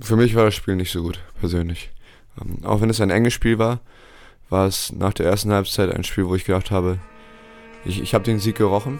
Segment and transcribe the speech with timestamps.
[0.00, 1.90] Für mich war das Spiel nicht so gut, persönlich.
[2.40, 3.80] Ähm, auch wenn es ein enges Spiel war,
[4.48, 6.98] war es nach der ersten Halbzeit ein Spiel, wo ich gedacht habe,
[7.84, 8.98] ich, ich habe den Sieg gerochen.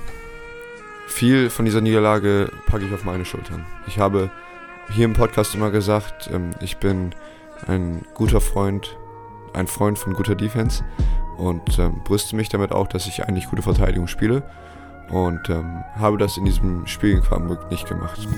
[1.09, 3.67] Viel von dieser Niederlage packe ich auf meine Schultern.
[3.87, 4.31] Ich habe
[4.93, 7.15] hier im Podcast immer gesagt, ähm, ich bin
[7.67, 8.97] ein guter Freund,
[9.53, 10.85] ein Freund von guter Defense
[11.37, 14.43] und ähm, brüste mich damit auch, dass ich eigentlich gute Verteidigung spiele
[15.11, 17.21] und ähm, habe das in diesem Spiel
[17.71, 18.29] nicht gemacht.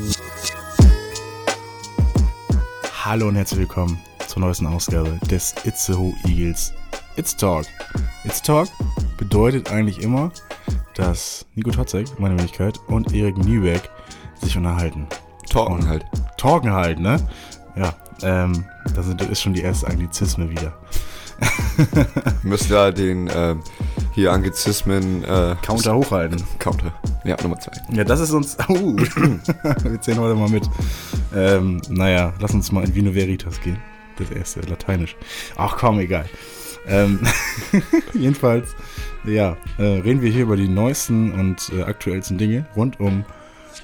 [3.05, 3.99] Hallo und herzlich willkommen
[4.29, 6.73] zur neuesten Ausgabe des Itzehoe Eagles
[7.17, 7.67] It's Talk.
[8.25, 8.69] It's Talk
[9.17, 10.31] bedeutet eigentlich immer,
[10.95, 13.91] dass Nico Totzek, meine Wenigkeit, und Erik Niebeck
[14.41, 15.07] sich unterhalten.
[15.51, 16.05] Talken Und- halt.
[16.37, 17.17] Talken halt, ne?
[17.77, 20.73] Ja, ähm, das ist- schon die erste Anglizisme wieder.
[22.43, 23.57] Müsst ja den äh,
[24.13, 26.43] hier Anglizismen äh, Counter hochhalten.
[26.59, 26.93] Counter.
[27.25, 27.73] Ja, Nummer zwei.
[27.93, 28.57] Ja, das ist uns.
[28.69, 28.97] Uh,
[29.83, 30.69] wir zählen heute mal mit.
[31.35, 33.79] Ähm, naja, lass uns mal in Vino Veritas gehen.
[34.19, 35.17] Das erste, Lateinisch.
[35.57, 36.27] Ach komm, egal.
[36.87, 37.21] Ähm,
[38.15, 38.75] jedenfalls,
[39.25, 43.25] ja, äh, reden wir hier über die neuesten und äh, aktuellsten Dinge rund um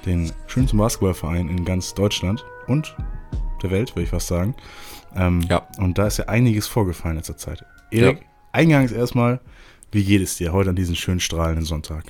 [0.05, 2.95] den schönsten Basketballverein in ganz Deutschland und
[3.59, 4.55] der Welt, würde ich fast sagen.
[5.15, 5.67] Ähm, Ja.
[5.77, 7.65] Und da ist ja einiges vorgefallen in letzter Zeit.
[7.91, 8.21] Erik,
[8.51, 9.39] eingangs erstmal,
[9.91, 12.03] wie geht es dir heute an diesem schönen strahlenden Sonntag?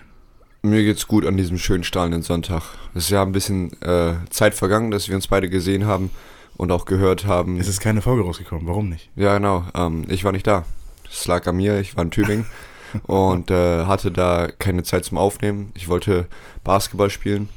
[0.62, 2.64] Mir geht's gut an diesem schönen strahlenden Sonntag.
[2.94, 6.10] Es ist ja ein bisschen äh, Zeit vergangen, dass wir uns beide gesehen haben
[6.58, 7.58] und auch gehört haben.
[7.58, 9.10] Es ist keine Folge rausgekommen, warum nicht?
[9.16, 9.64] Ja, genau.
[9.74, 10.66] Ähm, ich war nicht da.
[11.10, 11.80] Es lag an mir.
[11.80, 12.46] Ich war in Tübingen
[13.04, 15.72] und äh, hatte da keine Zeit zum Aufnehmen.
[15.76, 16.28] Ich wollte
[16.66, 17.48] Basketball spielen.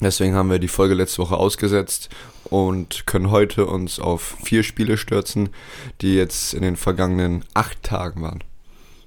[0.00, 2.08] Deswegen haben wir die Folge letzte Woche ausgesetzt
[2.52, 5.48] und können heute uns auf vier Spiele stürzen,
[6.00, 8.44] die jetzt in den vergangenen acht Tagen waren.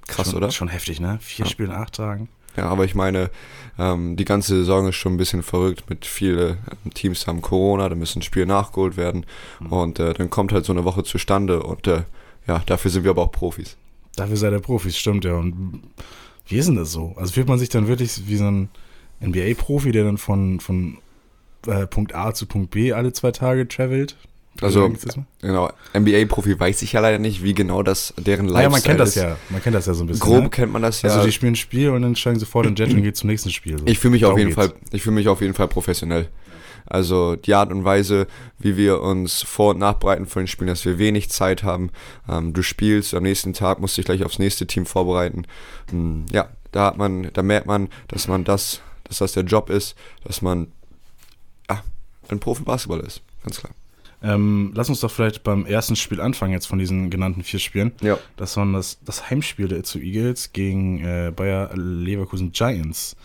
[0.06, 0.50] Krass, schon, oder?
[0.50, 1.18] Schon heftig, ne?
[1.20, 1.50] Vier Ja.
[1.50, 2.28] Spiele in acht Tagen.
[2.56, 3.30] Ja, aber ich meine,
[3.78, 5.90] ähm, die ganze Saison ist schon ein bisschen verrückt.
[5.90, 9.26] Mit viele ähm, Teams haben Corona, da müssen Spiele nachgeholt werden.
[9.68, 11.62] Und äh, dann kommt halt so eine Woche zustande.
[11.62, 12.02] Und äh,
[12.46, 13.76] ja, dafür sind wir aber auch Profis.
[14.16, 15.34] Dafür seid ihr Profis, stimmt ja.
[15.34, 15.82] Und
[16.48, 17.14] wie ist denn das so?
[17.16, 18.70] Also fühlt man sich dann wirklich wie so ein
[19.20, 20.98] NBA-Profi, der dann von, von
[21.66, 24.16] äh, Punkt A zu Punkt B alle zwei Tage travelt?
[24.62, 28.70] Also, Ist genau, NBA-Profi weiß ich ja leider nicht, wie genau das deren Lifestyle ja,
[28.70, 29.16] man kennt das ist.
[29.16, 29.36] ja.
[29.50, 30.22] Man kennt das ja so ein bisschen.
[30.22, 30.50] Grob ne?
[30.50, 31.10] kennt man das ja.
[31.10, 33.28] Also die spielen ein Spiel und dann steigen sofort in den Jet und geht zum
[33.28, 33.78] nächsten Spiel.
[33.78, 33.86] So.
[33.86, 34.68] Ich fühle mich auf Darum jeden geht's.
[34.68, 36.28] Fall, ich fühle mich auf jeden Fall professionell.
[36.86, 38.28] Also die Art und Weise,
[38.58, 41.90] wie wir uns vor- und nachbereiten für den Spielen, dass wir wenig Zeit haben.
[42.28, 45.46] Ähm, du spielst, am nächsten Tag musst du dich gleich aufs nächste Team vorbereiten.
[45.90, 49.68] Hm, ja, da hat man, da merkt man, dass man das, dass das der Job
[49.68, 50.68] ist, dass man
[52.30, 53.22] ein Profi-Basketballer ist.
[53.42, 53.72] Ganz klar.
[54.22, 57.92] Ähm, lass uns doch vielleicht beim ersten Spiel anfangen, jetzt von diesen genannten vier Spielen.
[58.00, 58.18] Ja.
[58.36, 63.16] Das war das, das Heimspiel der zu Eagles gegen äh, Bayer Leverkusen Giants.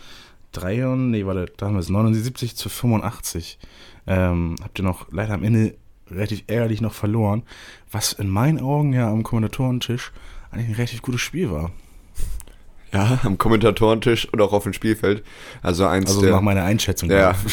[0.52, 3.58] Drei und, nee, warte, da haben wir es, 79 zu 85.
[4.06, 5.74] Ähm, habt ihr noch leider am Ende
[6.10, 7.42] relativ ärgerlich noch verloren,
[7.90, 10.12] was in meinen Augen ja am Kommentatorentisch
[10.50, 11.70] eigentlich ein relativ gutes Spiel war.
[12.92, 15.24] Ja, am Kommentatorentisch und auch auf dem Spielfeld.
[15.62, 17.10] Also eins Also der, nach meiner Einschätzung.
[17.10, 17.34] Ja.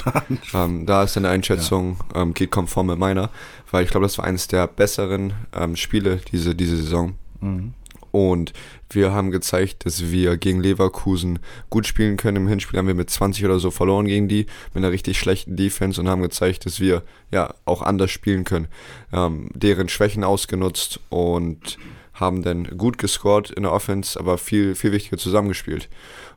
[0.54, 3.30] Ähm, da ist deine Einschätzung, ähm, geht konform mit meiner,
[3.72, 7.16] weil ich glaube, das war eines der besseren ähm, Spiele diese, diese Saison.
[7.40, 7.74] Mhm.
[8.12, 8.54] Und
[8.90, 11.40] wir haben gezeigt, dass wir gegen Leverkusen
[11.70, 12.38] gut spielen können.
[12.38, 15.56] Im Hinspiel haben wir mit 20 oder so verloren gegen die, mit einer richtig schlechten
[15.56, 18.68] Defense und haben gezeigt, dass wir ja auch anders spielen können.
[19.14, 21.78] Ähm, deren Schwächen ausgenutzt und
[22.20, 25.90] haben dann gut gescored in der Offense, aber viel, viel wichtiger zusammengespielt.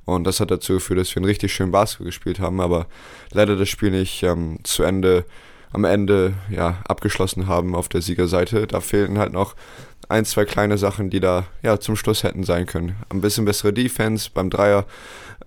[0.04, 2.86] Und das hat dazu geführt, dass wir einen richtig schönen Basketball gespielt haben, aber
[3.32, 5.24] leider das Spiel nicht ähm, zu Ende,
[5.72, 8.66] am Ende ja, abgeschlossen haben auf der Siegerseite.
[8.66, 9.54] Da fehlten halt noch
[10.08, 12.96] ein, zwei kleine Sachen, die da ja zum Schluss hätten sein können.
[13.08, 14.86] Ein bisschen bessere Defense beim Dreier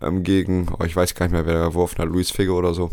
[0.02, 2.74] ähm, gegen, oh, ich weiß gar nicht mehr, wer da geworfen hat, Luis Figge oder
[2.74, 2.92] so.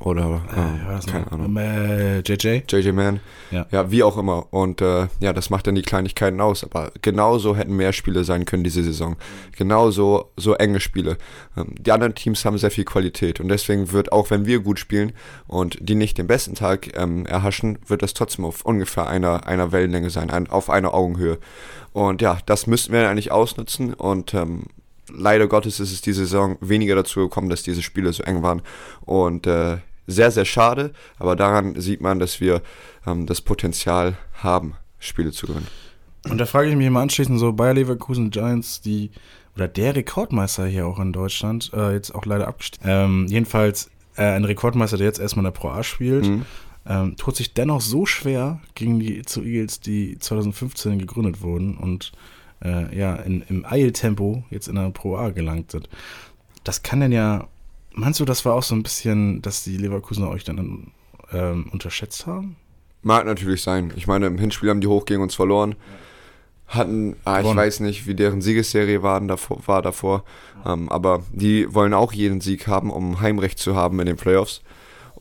[0.00, 1.32] Oder, Äh, ähm, keine?
[1.32, 1.56] Ahnung.
[1.56, 2.62] Äh, JJ?
[2.68, 3.20] JJ Mann.
[3.50, 3.66] Ja.
[3.70, 4.46] ja, wie auch immer.
[4.52, 6.64] Und äh, ja, das macht dann die Kleinigkeiten aus.
[6.64, 9.16] Aber genauso hätten mehr Spiele sein können diese Saison.
[9.56, 11.16] Genauso so enge Spiele.
[11.56, 13.40] Ähm, die anderen Teams haben sehr viel Qualität.
[13.40, 15.12] Und deswegen wird, auch wenn wir gut spielen
[15.46, 19.72] und die nicht den besten Tag ähm, erhaschen, wird das trotzdem auf ungefähr einer, einer
[19.72, 21.38] Wellenlänge sein, ein, auf einer Augenhöhe.
[21.92, 23.94] Und ja, das müssten wir eigentlich ausnutzen.
[23.94, 24.64] Und ähm,
[25.12, 28.62] leider Gottes ist es diese Saison weniger dazu gekommen, dass diese Spiele so eng waren.
[29.02, 32.62] Und äh, sehr, sehr schade, aber daran sieht man, dass wir
[33.06, 35.66] ähm, das Potenzial haben, Spiele zu gewinnen.
[36.28, 39.10] Und da frage ich mich immer anschließend so, Bayer Leverkusen Giants, die,
[39.54, 42.88] oder der Rekordmeister hier auch in Deutschland, äh, jetzt auch leider abgestiegen.
[42.88, 46.44] Ähm, jedenfalls äh, ein Rekordmeister, der jetzt erstmal in der Pro A spielt, Mhm.
[46.88, 52.12] ähm, tut sich dennoch so schwer gegen die zu Eagles, die 2015 gegründet wurden und
[52.64, 55.88] äh, ja, in, im Eiltempo jetzt in der Pro A gelangt sind.
[56.64, 57.48] Das kann denn ja,
[57.92, 60.92] meinst du, das war auch so ein bisschen, dass die Leverkusener euch dann
[61.32, 62.56] ähm, unterschätzt haben?
[63.02, 63.92] Mag natürlich sein.
[63.96, 65.76] Ich meine, im Hinspiel haben die hoch gegen uns verloren.
[66.66, 69.60] Hatten, ah, ich weiß nicht, wie deren Siegesserie war davor.
[69.66, 70.24] War davor.
[70.64, 74.62] Ähm, aber die wollen auch jeden Sieg haben, um Heimrecht zu haben in den Playoffs.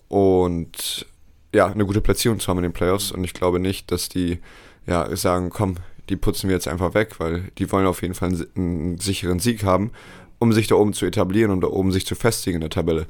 [0.07, 1.05] Und
[1.53, 3.11] ja, eine gute Platzierung zu haben in den Playoffs.
[3.11, 4.39] Und ich glaube nicht, dass die
[4.88, 5.75] ja, sagen, komm,
[6.09, 9.39] die putzen wir jetzt einfach weg, weil die wollen auf jeden Fall einen, einen sicheren
[9.39, 9.91] Sieg haben,
[10.39, 13.07] um sich da oben zu etablieren und da oben sich zu festigen in der Tabelle.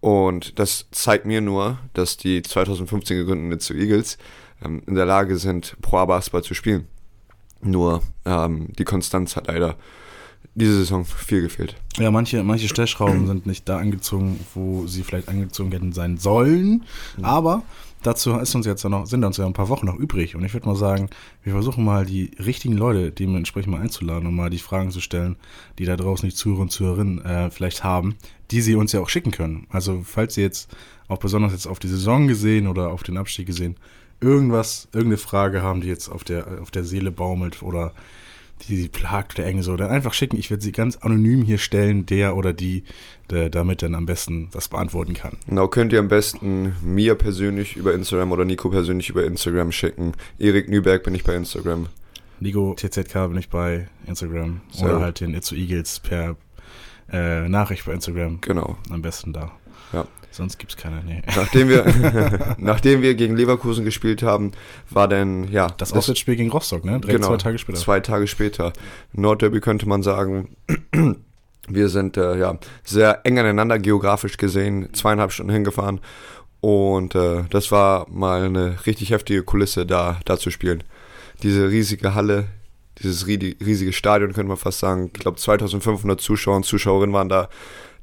[0.00, 4.18] Und das zeigt mir nur, dass die 2015 gegründeten Itzu Eagles
[4.62, 6.86] ähm, in der Lage sind, Pro Basketball zu spielen.
[7.62, 9.76] Nur ähm, die Konstanz hat leider
[10.54, 11.76] diese Saison viel gefehlt.
[11.96, 16.84] Ja, manche, manche Stellschrauben sind nicht da angezogen, wo sie vielleicht angezogen hätten sein sollen.
[17.22, 17.62] Aber
[18.06, 20.36] dazu ist uns jetzt ja noch, sind uns ja ein paar Wochen noch übrig.
[20.36, 21.10] Und ich würde mal sagen,
[21.42, 25.36] wir versuchen mal die richtigen Leute dementsprechend mal einzuladen und mal die Fragen zu stellen,
[25.78, 28.16] die da draußen die Zuhörer und Zuhörerinnen äh, vielleicht haben,
[28.50, 29.66] die sie uns ja auch schicken können.
[29.70, 30.74] Also falls sie jetzt
[31.08, 33.76] auch besonders jetzt auf die Saison gesehen oder auf den Abstieg gesehen,
[34.20, 37.92] irgendwas, irgendeine Frage haben, die jetzt auf der, auf der Seele baumelt oder
[38.68, 40.36] die sie plagt oder irgendwie so, dann einfach schicken.
[40.36, 42.84] Ich werde sie ganz anonym hier stellen, der oder die,
[43.30, 45.36] der damit dann am besten das beantworten kann.
[45.46, 50.12] Genau, könnt ihr am besten mir persönlich über Instagram oder Nico persönlich über Instagram schicken.
[50.38, 51.86] Erik Nüberg bin ich bei Instagram.
[52.40, 56.36] Nico TZK bin ich bei Instagram Sehr oder halt den Itzu Eagles per
[57.12, 58.40] äh, Nachricht bei Instagram.
[58.40, 58.76] Genau.
[58.90, 59.52] Am besten da.
[59.92, 60.06] Ja.
[60.34, 61.02] Sonst gibt's keine.
[61.04, 61.22] Nee.
[61.36, 64.50] Nachdem wir, nachdem wir gegen Leverkusen gespielt haben,
[64.90, 66.98] war dann, ja, Das Auswärtsspiel gegen Rostock, ne?
[66.98, 67.78] Direkt genau, zwei Tage später.
[67.78, 68.72] Zwei Tage später.
[69.12, 70.56] Nordderby könnte man sagen.
[71.68, 76.00] Wir sind äh, ja sehr eng aneinander geografisch gesehen, zweieinhalb Stunden hingefahren.
[76.60, 80.82] Und äh, das war mal eine richtig heftige Kulisse, da, da zu spielen.
[81.42, 82.46] Diese riesige Halle,
[83.02, 85.10] dieses ri- riesige Stadion, könnte man fast sagen.
[85.14, 87.48] Ich glaube, 2500 Zuschauer und Zuschauerinnen waren da.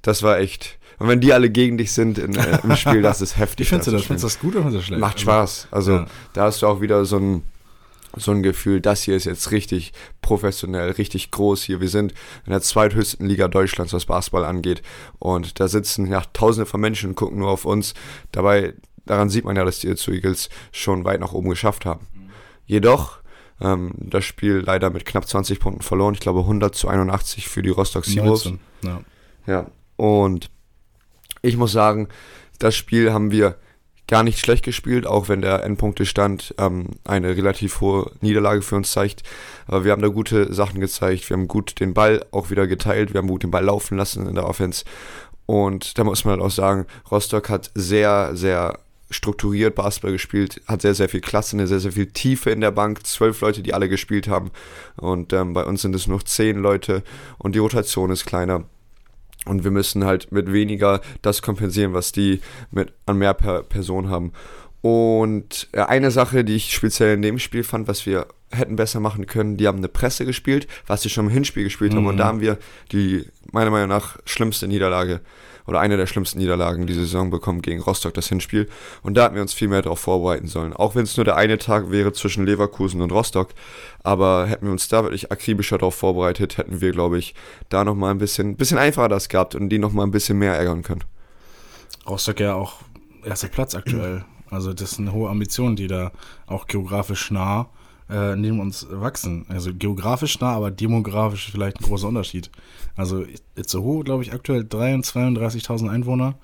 [0.01, 0.77] Das war echt.
[1.01, 3.65] Und wenn die alle gegen dich sind in, äh, im Spiel, das ist heftig.
[3.68, 4.06] Wie findest du da das?
[4.06, 5.01] Findest du das gut oder findest du das schlecht?
[5.01, 5.68] Macht Spaß.
[5.71, 6.06] Also Ja.
[6.33, 7.44] da hast du auch wieder so ein,
[8.15, 11.81] so ein Gefühl, das hier ist jetzt richtig professionell, richtig groß hier.
[11.81, 12.13] Wir sind
[12.45, 14.81] in der zweithöchsten Liga Deutschlands, was Basketball angeht.
[15.18, 17.94] Und da sitzen ja tausende von Menschen und gucken nur auf uns.
[18.31, 18.74] Dabei,
[19.06, 22.06] daran sieht man ja, dass die Itzu Eagles schon weit nach oben geschafft haben.
[22.65, 23.19] Jedoch,
[23.59, 26.13] ähm, das Spiel leider mit knapp 20 Punkten verloren.
[26.13, 28.06] Ich glaube 100 zu 81 für die Rostock.
[28.07, 28.59] 19.
[28.83, 29.01] Ja.
[29.48, 29.65] Ja,
[29.95, 30.50] und
[31.41, 32.07] ich muss sagen,
[32.59, 33.55] das Spiel haben wir
[34.07, 38.91] gar nicht schlecht gespielt, auch wenn der Endpunktestand ähm, eine relativ hohe Niederlage für uns
[38.91, 39.23] zeigt.
[39.67, 41.29] Aber wir haben da gute Sachen gezeigt.
[41.29, 43.13] Wir haben gut den Ball auch wieder geteilt.
[43.13, 44.83] Wir haben gut den Ball laufen lassen in der Offense.
[45.45, 48.79] Und da muss man halt auch sagen, Rostock hat sehr, sehr
[49.09, 52.71] strukturiert Basketball gespielt, hat sehr, sehr viel Klasse, eine sehr, sehr viel Tiefe in der
[52.71, 54.51] Bank, zwölf Leute, die alle gespielt haben.
[54.97, 57.03] Und ähm, bei uns sind es nur zehn Leute
[57.38, 58.65] und die Rotation ist kleiner.
[59.45, 64.09] Und wir müssen halt mit weniger das kompensieren, was die mit an mehr per Person
[64.09, 64.33] haben.
[64.81, 68.99] Und äh, eine Sache, die ich speziell in dem Spiel fand, was wir hätten besser
[68.99, 72.05] machen können, die haben eine Presse gespielt, was sie schon im Hinspiel gespielt haben.
[72.05, 72.57] Und da haben wir
[72.91, 75.21] die, meiner Meinung nach, schlimmste Niederlage
[75.68, 78.69] oder eine der schlimmsten Niederlagen diese Saison bekommen gegen Rostock, das Hinspiel.
[79.04, 80.74] Und da hätten wir uns viel mehr darauf vorbereiten sollen.
[80.74, 83.50] Auch wenn es nur der eine Tag wäre zwischen Leverkusen und Rostock.
[84.04, 87.36] Aber hätten wir uns da wirklich akribischer darauf vorbereitet, hätten wir, glaube ich,
[87.69, 90.84] da nochmal ein bisschen, bisschen einfacher das gehabt und die nochmal ein bisschen mehr ärgern
[90.84, 91.04] können.
[92.08, 92.80] Rostock ja auch
[93.24, 94.25] erster Platz aktuell.
[94.50, 96.12] Also das sind hohe Ambitionen, die da
[96.48, 97.70] auch geografisch nah
[98.12, 99.46] äh, neben uns wachsen.
[99.50, 102.51] Also geografisch nah, aber demografisch vielleicht ein großer Unterschied.
[102.98, 103.24] Also
[103.56, 106.36] Itzehoe, glaube ich, aktuell 33.000, 32.000 Einwohner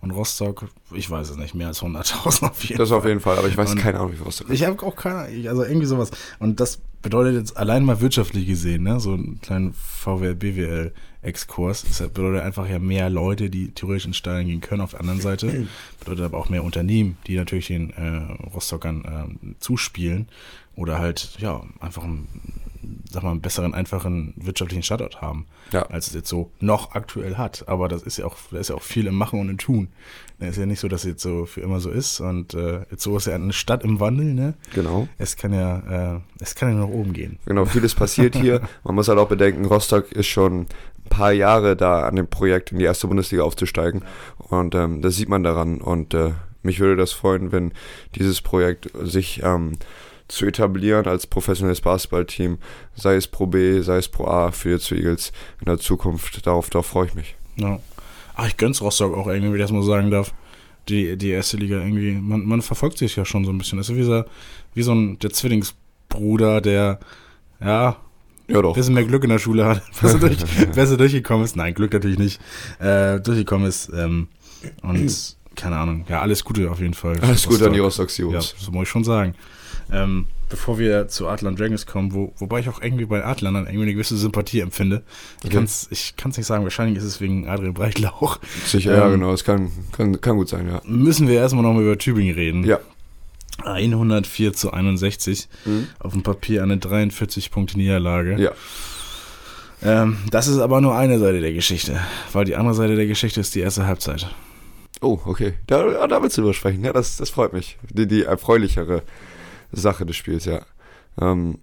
[0.00, 2.98] und Rostock, ich weiß es nicht, mehr als 100.000 auf jeden Das Fall.
[2.98, 4.54] auf jeden Fall, aber ich weiß Und- keine Ahnung, wie Rostock ist.
[4.54, 6.12] Ich habe auch keine, ich- also irgendwie sowas.
[6.38, 9.74] Und das bedeutet jetzt allein mal wirtschaftlich gesehen, ne, so einen kleinen
[11.26, 11.84] VWL-BWL-Exkurs.
[11.84, 14.80] Das bedeutet einfach ja mehr Leute, die theoretisch ins Stadion gehen können.
[14.80, 15.66] Auf der anderen Seite
[16.00, 19.04] bedeutet aber auch mehr Unternehmen, die natürlich den äh, Rostockern
[19.42, 20.28] ähm, zuspielen
[20.74, 22.28] oder halt, ja, einfach einen,
[23.10, 25.86] sag mal, einen besseren, einfachen wirtschaftlichen Standort haben, Ja.
[25.86, 27.66] als es jetzt so noch aktuell hat.
[27.66, 29.88] Aber das ist ja auch, da ist ja auch viel im Machen und im Tun.
[30.38, 32.20] Es ist ja nicht so, dass es jetzt so für immer so ist.
[32.20, 34.52] Und äh, jetzt so ist ja eine Stadt im Wandel, ne?
[34.74, 35.08] Genau.
[35.16, 37.38] Es kann ja, äh, es kann ja nach oben gehen.
[37.46, 38.60] Genau, vieles passiert hier.
[38.84, 40.66] Man muss halt auch bedenken, Rostock ist schon
[41.06, 44.04] paar Jahre da an dem Projekt, in die erste Bundesliga aufzusteigen.
[44.38, 45.80] Und ähm, das sieht man daran.
[45.80, 46.32] Und äh,
[46.62, 47.72] mich würde das freuen, wenn
[48.14, 49.72] dieses Projekt sich ähm,
[50.28, 52.58] zu etablieren als professionelles Basketballteam,
[52.94, 56.46] sei es Pro B, sei es Pro A für die Eagles in der Zukunft.
[56.46, 57.36] Darauf, darauf freue ich mich.
[57.56, 57.78] Ja.
[58.34, 60.34] Ach, ich gönn's Rostock auch irgendwie, wenn ich das mal sagen darf.
[60.88, 62.12] Die, die erste Liga irgendwie.
[62.12, 63.78] Man, man verfolgt sich ja schon so ein bisschen.
[63.78, 64.24] Das ist wie so,
[64.74, 67.00] wie so ein der Zwillingsbruder, der
[67.60, 67.96] ja
[68.48, 68.74] Ja, doch.
[68.74, 70.36] bisschen mehr Glück in der Schule hat, besser, durch,
[70.74, 71.56] besser durchgekommen ist.
[71.56, 72.40] Nein, Glück natürlich nicht.
[72.78, 73.90] Äh, durchgekommen ist.
[73.94, 74.28] Ähm,
[74.82, 76.04] und keine Ahnung.
[76.08, 77.18] Ja, alles Gute auf jeden Fall.
[77.20, 78.16] Alles Gute an die Rostock.
[78.18, 79.34] Ja, so muss ich schon sagen.
[79.92, 83.66] Ähm, bevor wir zu Adler Dragons kommen, wo, wobei ich auch irgendwie bei Adler dann
[83.66, 85.02] irgendwie eine gewisse Sympathie empfinde.
[85.40, 85.54] Ich Okay.
[85.54, 88.38] kann es ich kann's nicht sagen, wahrscheinlich ist es wegen Adrian Breitlauch.
[88.64, 89.30] Sicher, ja, Ähm, genau.
[89.30, 90.80] Das kann, kann, kann gut sein, ja.
[90.84, 92.64] Müssen wir erstmal nochmal über Tübingen reden.
[92.64, 92.80] Ja.
[93.64, 95.48] 104 zu 61.
[95.64, 95.88] Mhm.
[95.98, 98.40] Auf dem Papier eine 43 Punkte Niederlage.
[98.40, 98.52] Ja.
[99.82, 102.00] Ähm, das ist aber nur eine Seite der Geschichte,
[102.32, 104.34] weil die andere Seite der Geschichte ist die erste Halbzeit.
[105.00, 105.54] Oh, okay.
[105.66, 106.84] Da, da willst du drüber sprechen.
[106.84, 107.78] Ja, das, das freut mich.
[107.90, 109.02] Die, die erfreulichere
[109.70, 110.64] Sache des Spiels, ja.
[111.20, 111.58] Ähm,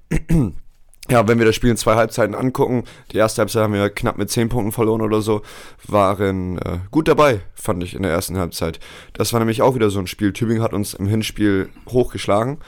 [1.09, 4.17] ja, wenn wir das Spiel in zwei Halbzeiten angucken, die erste Halbzeit haben wir knapp
[4.17, 5.41] mit 10 Punkten verloren oder so,
[5.85, 8.79] waren äh, gut dabei, fand ich, in der ersten Halbzeit.
[9.11, 10.31] Das war nämlich auch wieder so ein Spiel.
[10.31, 12.59] Tübingen hat uns im Hinspiel hochgeschlagen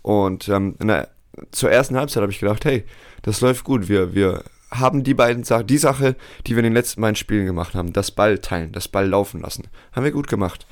[0.00, 1.08] und ähm, der,
[1.50, 2.84] zur ersten Halbzeit habe ich gedacht, hey,
[3.22, 3.88] das läuft gut.
[3.88, 7.44] Wir, wir haben die beiden Sachen, die Sache, die wir in den letzten beiden Spielen
[7.44, 10.66] gemacht haben, das Ball teilen, das Ball laufen lassen, haben wir gut gemacht.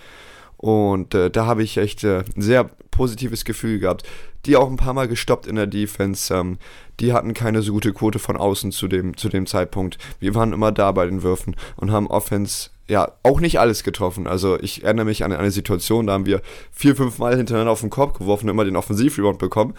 [0.60, 4.06] Und äh, da habe ich echt äh, ein sehr positives Gefühl gehabt.
[4.44, 6.34] Die auch ein paar Mal gestoppt in der Defense.
[6.34, 6.58] Ähm,
[7.00, 9.96] die hatten keine so gute Quote von außen zu dem, zu dem Zeitpunkt.
[10.18, 14.26] Wir waren immer da bei den Würfen und haben Offense, ja, auch nicht alles getroffen.
[14.26, 17.80] Also ich erinnere mich an eine Situation, da haben wir vier, fünf Mal hintereinander auf
[17.80, 19.72] den Korb geworfen und immer den Offensivrebound bekommen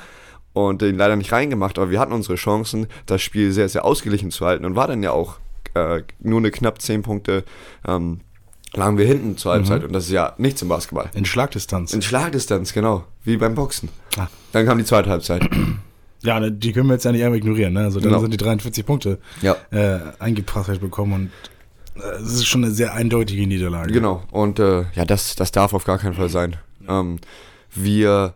[0.54, 4.32] und den leider nicht reingemacht, aber wir hatten unsere Chancen, das Spiel sehr, sehr ausgeglichen
[4.32, 5.38] zu halten und war dann ja auch
[5.76, 7.44] äh, nur eine knapp 10 Punkte
[7.88, 8.22] ähm,
[8.74, 11.10] lagen wir hinten zur Halbzeit und das ist ja nichts im Basketball.
[11.14, 11.94] In Schlagdistanz.
[11.94, 13.90] In Schlagdistanz, genau, wie beim Boxen.
[14.18, 14.28] Ah.
[14.54, 15.48] Dann kam die zweite Halbzeit.
[16.24, 17.74] Ja, die können wir jetzt ja nicht einfach ignorieren.
[17.74, 17.80] Ne?
[17.80, 18.22] Also dann Genau.
[18.22, 19.56] sind die 43 Punkte ja.
[19.72, 21.14] äh, eingeprasselt bekommen
[21.96, 23.92] und äh, es ist schon eine sehr eindeutige Niederlage.
[23.92, 26.58] Genau, und äh, ja, das, das darf auf gar keinen Fall sein.
[26.88, 27.18] Ähm,
[27.74, 28.36] wir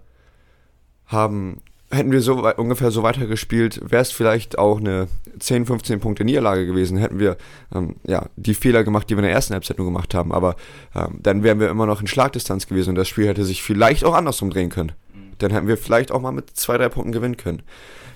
[1.05, 1.61] haben,
[1.91, 5.07] hätten wir so wei- ungefähr so weitergespielt, wäre es vielleicht auch eine
[5.39, 6.97] 10, 15 Punkte Niederlage gewesen.
[6.97, 7.37] Hätten wir
[7.73, 10.31] ähm, ja, die Fehler gemacht, die wir in der ersten Halbzeit nur gemacht haben.
[10.31, 10.55] Aber
[10.95, 14.03] ähm, dann wären wir immer noch in Schlagdistanz gewesen und das Spiel hätte sich vielleicht
[14.03, 14.91] auch andersrum drehen können.
[15.37, 17.61] Dann hätten wir vielleicht auch mal mit zwei, drei Punkten gewinnen können.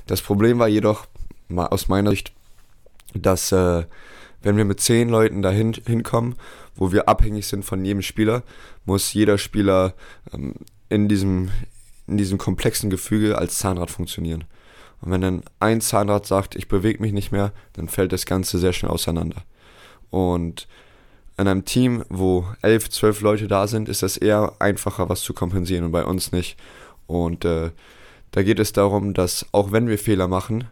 [0.08, 1.06] Das Problem war jedoch,
[1.48, 2.32] mal aus meiner Sicht,
[3.14, 3.84] dass äh,
[4.42, 6.36] wenn wir mit zehn Leuten dahin hinkommen,
[6.76, 8.44] wo wir abhängig sind von jedem Spieler,
[8.86, 9.94] muss jeder Spieler
[10.34, 10.54] ähm,
[10.88, 11.50] in, diesem,
[12.10, 14.46] in diesem komplexen Gefüge als Zahnrad funktionieren.
[15.02, 18.58] Und wenn dann ein Zahnrad sagt, ich bewege mich nicht mehr, dann fällt das Ganze
[18.58, 19.44] sehr schnell auseinander.
[20.10, 20.68] Und
[21.38, 25.34] in einem Team, wo elf, zwölf Leute da sind, ist das eher einfacher, was zu
[25.34, 26.58] kompensieren und bei uns nicht.
[27.08, 27.72] Und äh,
[28.32, 30.66] da geht es darum, dass auch wenn wir Fehler machen,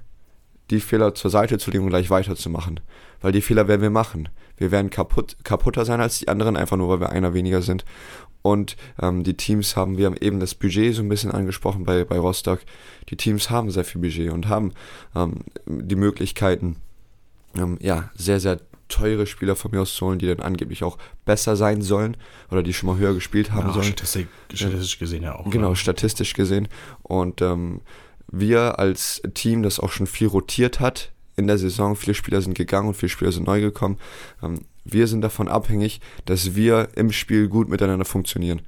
[0.70, 2.82] die Fehler zur Seite zu legen und gleich weiterzumachen.
[3.22, 4.28] Weil die Fehler werden wir machen.
[4.58, 7.86] Wir werden kaputt, kaputter sein als die anderen, einfach nur weil wir einer weniger sind.
[8.48, 12.06] Und ähm, die Teams haben, wir haben eben das Budget so ein bisschen angesprochen bei,
[12.06, 12.62] bei Rostock.
[13.10, 14.72] Die Teams haben sehr viel Budget und haben
[15.18, 16.78] ähm, die Möglichkeiten,
[17.58, 20.98] ähm, ja, sehr, sehr teure Spieler von mir aus zu holen, die dann angeblich auch
[21.26, 22.16] besser sein sollen
[22.50, 23.86] oder die schon mal höher gespielt haben Ja, sollen.
[23.88, 25.50] Statistik, statistisch gesehen ja auch.
[25.50, 25.76] Genau, ne?
[25.76, 26.70] statistisch gesehen.
[27.04, 27.82] Und ähm,
[28.32, 32.58] wir als Team, das auch schon viel rotiert hat in der Saison, viele Spieler sind
[32.58, 33.98] gegangen und viele Spieler sind neu gekommen,
[34.42, 34.62] ähm,
[34.92, 38.62] wir sind davon abhängig, dass wir im Spiel gut miteinander funktionieren.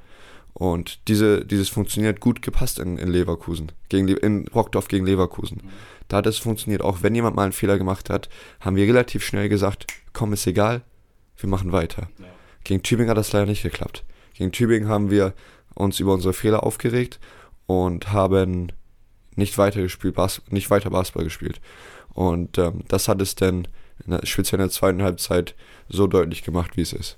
[0.53, 5.61] Und diese, dieses funktioniert gut gepasst in, in Leverkusen, gegen, in Brockdorf gegen Leverkusen.
[6.07, 6.81] Da hat es funktioniert.
[6.81, 10.47] Auch wenn jemand mal einen Fehler gemacht hat, haben wir relativ schnell gesagt, komm, ist
[10.47, 10.81] egal,
[11.37, 12.09] wir machen weiter.
[12.63, 14.03] Gegen Tübingen hat das leider nicht geklappt.
[14.33, 15.33] Gegen Tübingen haben wir
[15.75, 17.19] uns über unsere Fehler aufgeregt
[17.65, 18.71] und haben
[19.35, 21.61] nicht weiter gespielt, Bas nicht weiter Basketball gespielt.
[22.13, 23.67] Und ähm, das hat es dann
[24.23, 25.55] speziell in der zweiten Halbzeit
[25.89, 27.17] so deutlich gemacht, wie es ist.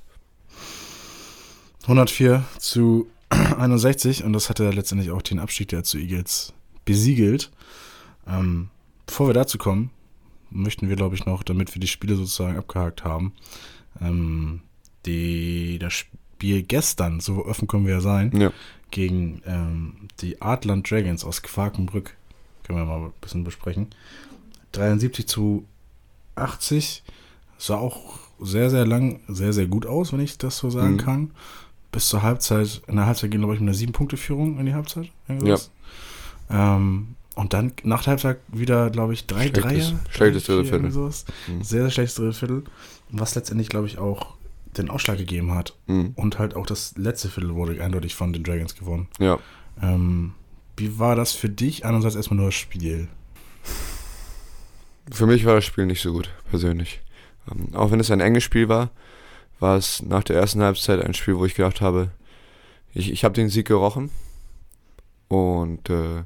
[1.84, 6.54] 104 zu 61 und das hatte letztendlich auch den Abstieg der zu Eagles
[6.86, 7.52] besiegelt.
[8.28, 8.70] Ähm,
[9.06, 9.90] bevor wir dazu kommen,
[10.50, 13.34] möchten wir, glaube ich, noch, damit wir die Spiele sozusagen abgehakt haben,
[14.02, 14.62] ähm,
[15.06, 18.52] die, das Spiel gestern, so offen können wir ja sein, Ja.
[18.92, 22.16] gegen ähm, die Adland Dragons aus Quakenbrück,
[22.64, 23.88] können wir mal ein bisschen besprechen.
[24.74, 25.66] 73 zu
[26.36, 27.04] 80,
[27.58, 30.98] sah auch sehr, sehr lang, sehr, sehr gut aus, wenn ich das so sagen Mhm.
[30.98, 31.32] kann.
[31.92, 35.10] Bis zur Halbzeit, in der Halbzeit gehen, glaube ich, mit einer 7-Punkte-Führung in die Halbzeit.
[35.28, 35.72] irgendwas.
[36.50, 40.00] Ähm, und dann nach der Halbzeit wieder, glaube ich, drei Schlechtes- Dreier.
[40.10, 40.90] schlechtes drei, Viertel.
[40.90, 41.12] Mhm.
[41.64, 42.64] Sehr, sehr schlechtes Viertel.
[43.10, 44.36] Was letztendlich, glaube ich, auch
[44.78, 45.76] den Ausschlag gegeben hat.
[45.88, 46.12] Mhm.
[46.16, 49.08] Und halt auch das letzte Viertel wurde eindeutig von den Dragons gewonnen.
[49.20, 49.38] Ja.
[49.82, 50.34] Ähm,
[50.78, 51.86] wie war das für dich?
[51.86, 53.08] Einerseits erstmal nur das Spiel.
[55.12, 57.02] Für mich war das Spiel nicht so gut, persönlich.
[57.50, 58.92] Ähm, auch wenn es ein enges Spiel war,
[59.60, 62.12] war es nach der ersten Halbzeit ein Spiel, wo ich gedacht habe,
[62.94, 64.10] ich, ich habe den Sieg gerochen
[65.28, 66.24] und äh,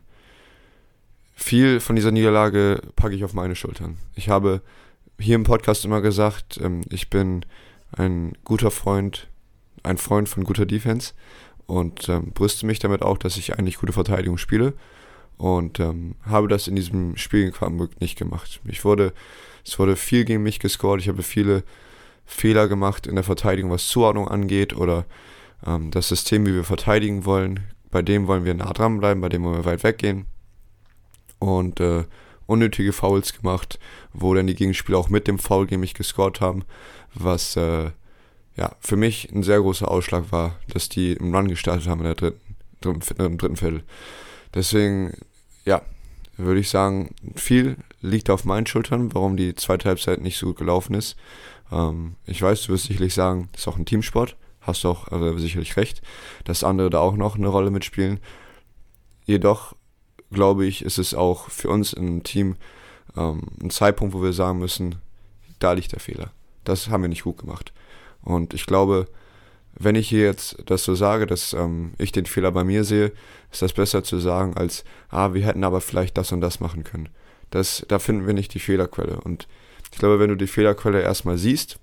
[1.35, 3.97] viel von dieser Niederlage packe ich auf meine Schultern.
[4.15, 4.61] Ich habe
[5.19, 7.45] hier im Podcast immer gesagt, ähm, ich bin
[7.91, 9.27] ein guter Freund
[9.85, 11.13] ein Freund von guter Defense
[11.67, 14.73] und ähm, brüste mich damit auch, dass ich eigentlich gute Verteidigung spiele
[15.37, 18.59] und ähm, habe das in diesem Spiel gegen Quakenbrück nicht gemacht.
[18.65, 19.13] Ich wurde,
[19.65, 21.63] es wurde viel gegen mich gescored, ich habe viele
[22.25, 25.05] Fehler gemacht in der Verteidigung, was Zuordnung angeht oder
[25.65, 27.61] ähm, das System, wie wir verteidigen wollen.
[27.91, 30.25] Bei dem wollen wir nah dran bleiben, bei dem wollen wir weit weggehen.
[31.39, 32.03] Und äh,
[32.47, 33.79] unnötige Fouls gemacht,
[34.13, 36.63] wo dann die Gegenspieler auch mit dem Foul gegen mich gescored haben,
[37.13, 37.91] was äh,
[38.55, 42.05] ja, für mich ein sehr großer Ausschlag war, dass die im Run gestartet haben in
[42.05, 43.83] der dritten, dritten, im dritten Viertel.
[44.53, 45.13] Deswegen,
[45.65, 45.81] ja,
[46.37, 50.57] würde ich sagen, viel liegt auf meinen Schultern, warum die zweite Halbzeit nicht so gut
[50.57, 51.15] gelaufen ist.
[51.71, 55.07] Ähm, ich weiß, du wirst sicherlich sagen, das ist auch ein Teamsport, hast du auch
[55.07, 56.01] also sicherlich recht,
[56.43, 58.19] dass andere da auch noch eine Rolle mitspielen.
[59.25, 59.75] Jedoch
[60.31, 62.55] glaube ich, ist es auch für uns im Team
[63.15, 64.95] ähm, ein Zeitpunkt, wo wir sagen müssen,
[65.59, 66.31] da liegt der Fehler.
[66.63, 67.73] Das haben wir nicht gut gemacht.
[68.21, 69.07] Und ich glaube,
[69.77, 73.11] wenn ich hier jetzt das so sage, dass ähm, ich den Fehler bei mir sehe,
[73.51, 76.83] ist das besser zu sagen als, ah, wir hätten aber vielleicht das und das machen
[76.83, 77.09] können.
[77.51, 79.19] Das, da finden wir nicht die Fehlerquelle.
[79.21, 79.47] Und
[79.91, 81.79] ich glaube, wenn du die Fehlerquelle erstmal siehst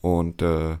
[0.00, 0.76] und äh,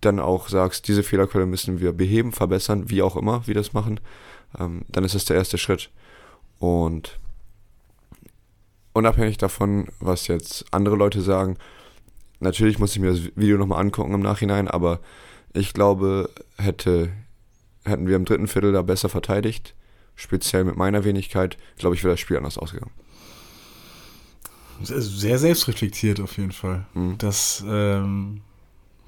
[0.00, 4.00] dann auch sagst, diese Fehlerquelle müssen wir beheben, verbessern, wie auch immer wir das machen,
[4.58, 5.90] ähm, dann ist das der erste Schritt.
[6.58, 7.18] Und
[8.92, 11.56] unabhängig davon, was jetzt andere Leute sagen,
[12.40, 15.00] natürlich muss ich mir das Video nochmal angucken im Nachhinein, aber
[15.52, 17.12] ich glaube, hätte,
[17.84, 19.74] hätten wir im dritten Viertel da besser verteidigt,
[20.14, 22.92] speziell mit meiner Wenigkeit, glaube ich, wäre das Spiel anders ausgegangen.
[24.82, 26.86] Sehr selbstreflektiert auf jeden Fall.
[26.94, 27.16] Mhm.
[27.18, 28.40] Das, ähm,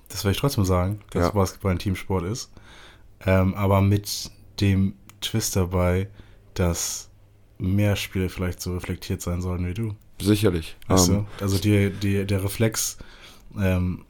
[0.08, 1.30] das werde ich trotzdem sagen, dass ja.
[1.30, 2.52] Basketball ein Teamsport ist.
[3.26, 6.08] Ähm, aber mit dem Twist dabei,
[6.52, 7.08] dass
[7.58, 9.96] mehr Spiele vielleicht so reflektiert sein sollen wie du.
[10.20, 10.76] Sicherlich.
[10.86, 11.14] Weißt um?
[11.16, 12.98] Ähm, also die, die, der Reflex,
[13.58, 14.04] ähm,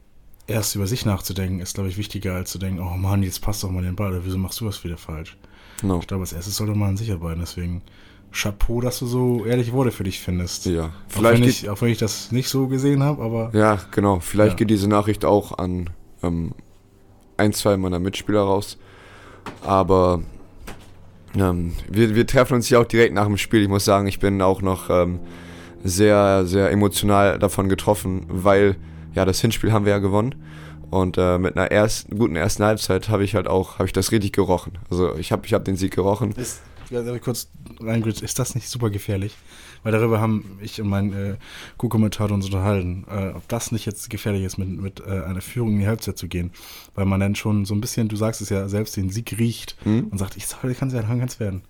[0.47, 3.63] erst über sich nachzudenken, ist, glaube ich, wichtiger, als zu denken, oh Mann, jetzt passt
[3.63, 5.37] doch mal den Ball, oder wieso machst du was wieder falsch?
[5.81, 5.99] No.
[5.99, 7.81] Ich glaube, als erstes sollte man sicher bleiben, deswegen
[8.31, 10.65] Chapeau, dass du so ehrliche Worte für dich findest.
[10.65, 11.37] Ja, vielleicht.
[11.37, 13.49] Auch wenn, ich, auch wenn ich das nicht so gesehen habe, aber.
[13.53, 14.19] Ja, genau.
[14.19, 14.57] Vielleicht ja.
[14.57, 15.89] geht diese Nachricht auch an
[16.21, 16.51] ähm,
[17.37, 18.77] ein, zwei meiner Mitspieler raus.
[19.61, 20.21] Aber
[21.35, 23.61] ähm, wir, wir treffen uns ja auch direkt nach dem Spiel.
[23.61, 25.19] Ich muss sagen, ich bin auch noch ähm,
[25.83, 28.75] sehr, sehr emotional davon getroffen, weil
[29.15, 30.35] ja, das Hinspiel haben wir ja gewonnen.
[30.91, 34.11] Und äh, mit einer ersten, guten ersten Halbzeit habe ich halt auch, habe ich das
[34.11, 34.77] richtig gerochen.
[34.89, 36.31] Also ich habe ich hab den Sieg gerochen.
[36.33, 37.49] Ist, ja, kurz
[37.79, 39.35] reingritsch, ist das nicht super gefährlich?
[39.83, 41.35] Weil darüber haben ich und mein äh,
[41.77, 45.73] Co-Kommentator uns unterhalten, äh, ob das nicht jetzt gefährlich ist, mit, mit äh, einer Führung
[45.73, 46.51] in die Halbzeit zu gehen.
[46.93, 49.75] Weil man dann schon so ein bisschen, du sagst es ja selbst, den Sieg riecht
[49.85, 50.07] mhm.
[50.11, 51.63] und sagt, ich soll, kann es werden, kann es werden.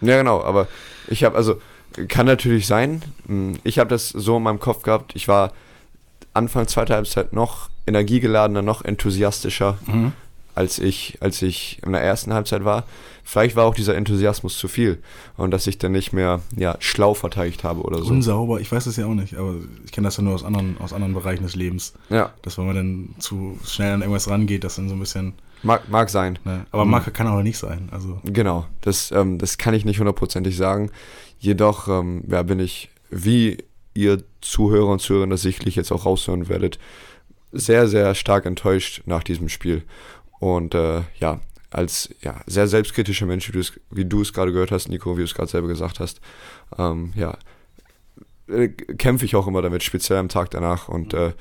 [0.00, 0.68] Ja, genau, aber
[1.08, 1.60] ich habe, also,
[2.08, 3.02] kann natürlich sein.
[3.26, 5.16] Hm, ich habe das so in meinem Kopf gehabt.
[5.16, 5.52] Ich war
[6.38, 10.12] Anfang zweiter Halbzeit noch energiegeladener, noch enthusiastischer, mhm.
[10.54, 12.84] als ich, als ich in der ersten Halbzeit war.
[13.24, 15.02] Vielleicht war auch dieser Enthusiasmus zu viel
[15.36, 18.10] und dass ich dann nicht mehr ja, schlau verteidigt habe oder so.
[18.10, 20.78] Unsauber, ich weiß das ja auch nicht, aber ich kenne das ja nur aus anderen,
[20.78, 21.92] aus anderen Bereichen des Lebens.
[22.08, 22.32] Ja.
[22.40, 25.34] Dass wenn man dann zu schnell an irgendwas rangeht, das dann so ein bisschen.
[25.62, 26.38] Mag, mag sein.
[26.44, 26.64] Ne?
[26.70, 26.92] Aber mhm.
[26.92, 27.88] mag kann auch nicht sein.
[27.90, 28.18] Also.
[28.24, 30.90] Genau, das, ähm, das kann ich nicht hundertprozentig sagen.
[31.38, 33.58] Jedoch ähm, ja, bin ich, wie
[33.94, 36.78] ihr Zuhörer und Zuhörer das sicherlich jetzt auch raushören werdet,
[37.52, 39.84] sehr, sehr stark enttäuscht nach diesem Spiel.
[40.38, 44.88] Und äh, ja, als ja, sehr selbstkritischer Mensch, wie, wie du es gerade gehört hast,
[44.88, 46.20] Nico, wie du es gerade selber gesagt hast,
[46.78, 47.36] ähm, ja,
[48.48, 51.32] äh, kämpfe ich auch immer damit, speziell am Tag danach und äh,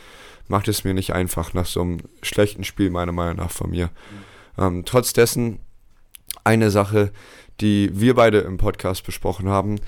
[0.47, 3.89] macht es mir nicht einfach nach so einem schlechten Spiel, meiner Meinung nach, von mir.
[4.57, 5.59] Ähm, trotz dessen
[6.43, 7.11] eine Sache,
[7.61, 9.79] die wir beide im Podcast besprochen haben,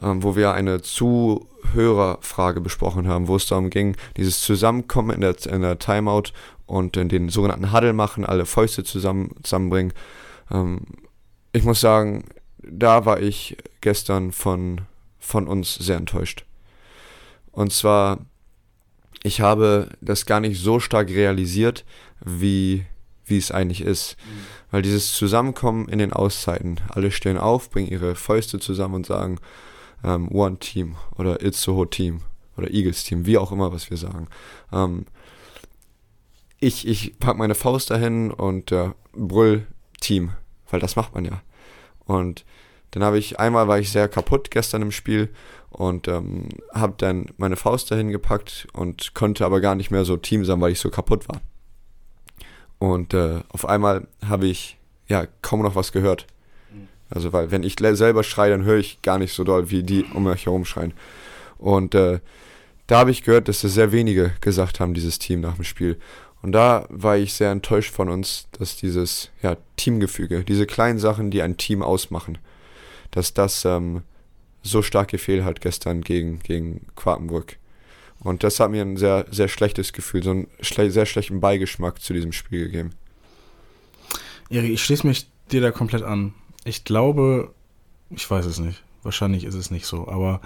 [0.00, 5.36] ähm, wo wir eine Zuhörerfrage besprochen haben, wo es darum ging, dieses Zusammenkommen in der,
[5.46, 6.32] in der Timeout
[6.66, 9.92] und in den sogenannten Huddle machen, alle Fäuste zusammen, zusammenbringen.
[10.50, 10.80] Ähm,
[11.52, 12.24] ich muss sagen,
[12.62, 14.82] da war ich gestern von,
[15.18, 16.44] von uns sehr enttäuscht.
[17.50, 18.20] Und zwar,
[19.22, 21.84] ich habe das gar nicht so stark realisiert,
[22.24, 22.86] wie,
[23.26, 24.16] wie es eigentlich ist.
[24.24, 24.46] Mhm.
[24.70, 29.38] Weil dieses Zusammenkommen in den Auszeiten, alle stehen auf, bringen ihre Fäuste zusammen und sagen,
[30.04, 32.20] ähm, One Team oder It's Soho Team
[32.56, 34.28] oder Eagles Team, wie auch immer, was wir sagen.
[34.72, 35.06] Ähm,
[36.58, 39.66] ich ich packe meine Faust dahin und äh, brüll
[40.00, 40.32] Team,
[40.70, 41.42] weil das macht man ja.
[42.06, 42.44] Und
[42.92, 45.30] dann habe ich, einmal war ich sehr kaputt gestern im Spiel
[45.70, 50.16] und ähm, habe dann meine Faust dahin gepackt und konnte aber gar nicht mehr so
[50.16, 51.40] Team sein, weil ich so kaputt war.
[52.78, 54.76] Und äh, auf einmal habe ich
[55.08, 56.26] ja kaum noch was gehört.
[57.14, 60.04] Also, weil wenn ich selber schreie, dann höre ich gar nicht so doll, wie die
[60.14, 60.94] um mich herum schreien.
[61.58, 62.20] Und äh,
[62.86, 65.98] da habe ich gehört, dass das sehr wenige gesagt haben, dieses Team nach dem Spiel.
[66.40, 71.30] Und da war ich sehr enttäuscht von uns, dass dieses ja, Teamgefüge, diese kleinen Sachen,
[71.30, 72.38] die ein Team ausmachen,
[73.10, 74.02] dass das ähm,
[74.62, 77.58] so stark gefehlt hat gestern gegen, gegen Quakenburg.
[78.20, 82.00] Und das hat mir ein sehr, sehr schlechtes Gefühl, so einen schle sehr schlechten Beigeschmack
[82.00, 82.90] zu diesem Spiel gegeben.
[84.48, 86.34] Erik, ich schließe mich dir da komplett an.
[86.64, 87.52] Ich glaube,
[88.10, 88.82] ich weiß es nicht.
[89.02, 90.40] Wahrscheinlich ist es nicht so, aber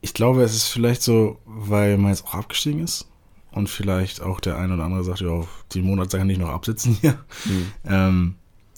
[0.00, 3.08] ich glaube, es ist vielleicht so, weil man jetzt auch abgestiegen ist
[3.50, 6.96] und vielleicht auch der eine oder andere sagt, ja, die Monate kann ich noch absitzen
[7.00, 7.18] hier.
[7.44, 7.72] Mhm.
[7.84, 8.34] Ähm,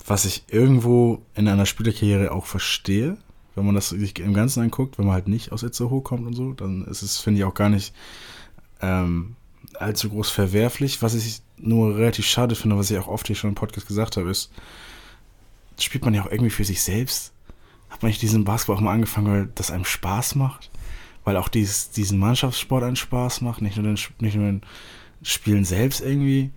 [0.07, 3.17] was ich irgendwo in einer Spielerkarriere auch verstehe,
[3.55, 6.35] wenn man das sich im Ganzen anguckt, wenn man halt nicht aus Itzehoe kommt und
[6.35, 7.95] so, dann ist es, finde ich, auch gar nicht
[8.81, 9.37] ähm,
[9.75, 11.03] allzu groß verwerflich.
[11.03, 14.17] Was ich nur relativ schade finde, was ich auch oft hier schon im Podcast gesagt
[14.17, 14.51] habe, ist,
[15.85, 17.33] spielt man ja auch irgendwie für sich selbst.
[17.89, 20.71] Hat man nicht diesen Basketball auch mal angefangen, weil das einem Spaß macht?
[21.25, 24.63] Weil auch dieses, diesen Mannschaftssport einen Spaß macht, nicht nur den, nicht nur den
[25.23, 26.51] Spielen selbst irgendwie.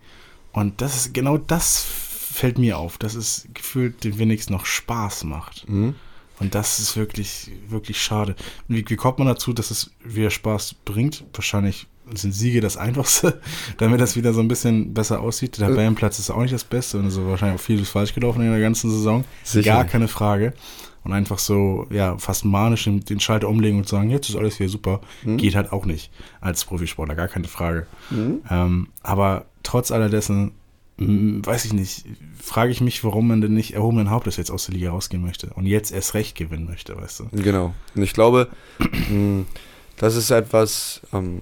[0.52, 1.86] Und das ist genau das
[2.34, 5.70] fällt mir auf, dass es gefühlt den wenigsten noch Spaß macht.
[5.70, 5.96] Mhm.
[6.40, 8.36] Und das ist wirklich, wirklich schade.
[8.68, 11.24] Wie, wie kommt man dazu, dass es wieder Spaß bringt?
[11.34, 13.42] Wahrscheinlich sind Siege das Einfachste,
[13.78, 15.60] damit das wieder so ein bisschen besser aussieht.
[15.60, 18.42] Der Tabellenplatz ist auch nicht das Beste und es ist wahrscheinlich auch vieles falsch gelaufen
[18.42, 19.24] in der ganzen Saison.
[19.44, 19.72] Sicher.
[19.72, 20.54] Gar keine Frage.
[21.04, 24.70] Und einfach so, ja, fast manisch den, Schalter umlegen und sagen, jetzt ist alles wieder
[24.70, 25.36] super, mhm.
[25.36, 27.88] geht halt auch nicht als Profisportler, gar keine Frage.
[28.10, 28.42] Mhm.
[28.50, 30.54] Ähm, aber trotz alledessen
[30.98, 32.06] weiß ich nicht,
[32.40, 35.48] frage ich mich, warum man denn nicht erhobenen Hauptes jetzt aus der Liga rausgehen möchte
[35.56, 37.30] und jetzt erst recht gewinnen möchte, weißt du?
[37.32, 37.74] Genau.
[37.96, 38.50] Und ich glaube,
[39.98, 41.42] das ist etwas, ähm,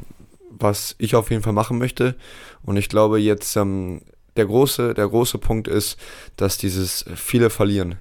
[0.62, 2.16] was ich auf jeden Fall machen möchte.
[2.64, 4.02] Und ich glaube jetzt, ähm,
[4.38, 5.98] der große, der große Punkt ist,
[6.38, 7.98] dass dieses viele verlieren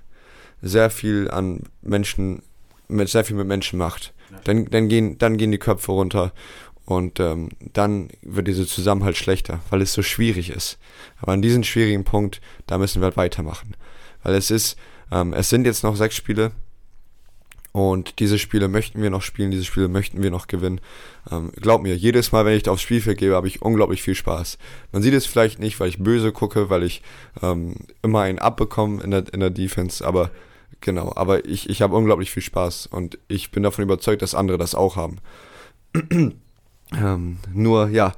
[0.63, 2.43] sehr viel an Menschen,
[2.89, 4.13] mit sehr viel mit Menschen macht.
[4.45, 6.33] Dann, dann, gehen, dann gehen die Köpfe runter
[6.85, 10.79] und ähm, dann wird dieser Zusammenhalt schlechter, weil es so schwierig ist.
[11.21, 13.75] Aber an diesem schwierigen Punkt, da müssen wir halt weitermachen.
[14.23, 14.77] Weil es ist,
[15.11, 16.53] ähm, es sind jetzt noch sechs Spiele
[17.73, 20.81] und diese Spiele möchten wir noch spielen, diese Spiele möchten wir noch gewinnen.
[21.31, 24.17] Ähm, glaub mir, jedes Mal, wenn ich da aufs Spielfeld gehe, habe ich unglaublich viel
[24.17, 24.59] Spaß.
[24.93, 27.03] Man sieht es vielleicht nicht, weil ich böse gucke, weil ich
[27.43, 30.31] ähm, immer einen abbekomme in der, in der Defense, aber
[30.81, 34.59] genau, aber ich, ich habe unglaublich viel Spaß und ich bin davon überzeugt, dass andere
[34.59, 35.19] das auch haben.
[36.93, 38.15] Ähm, nur, ja,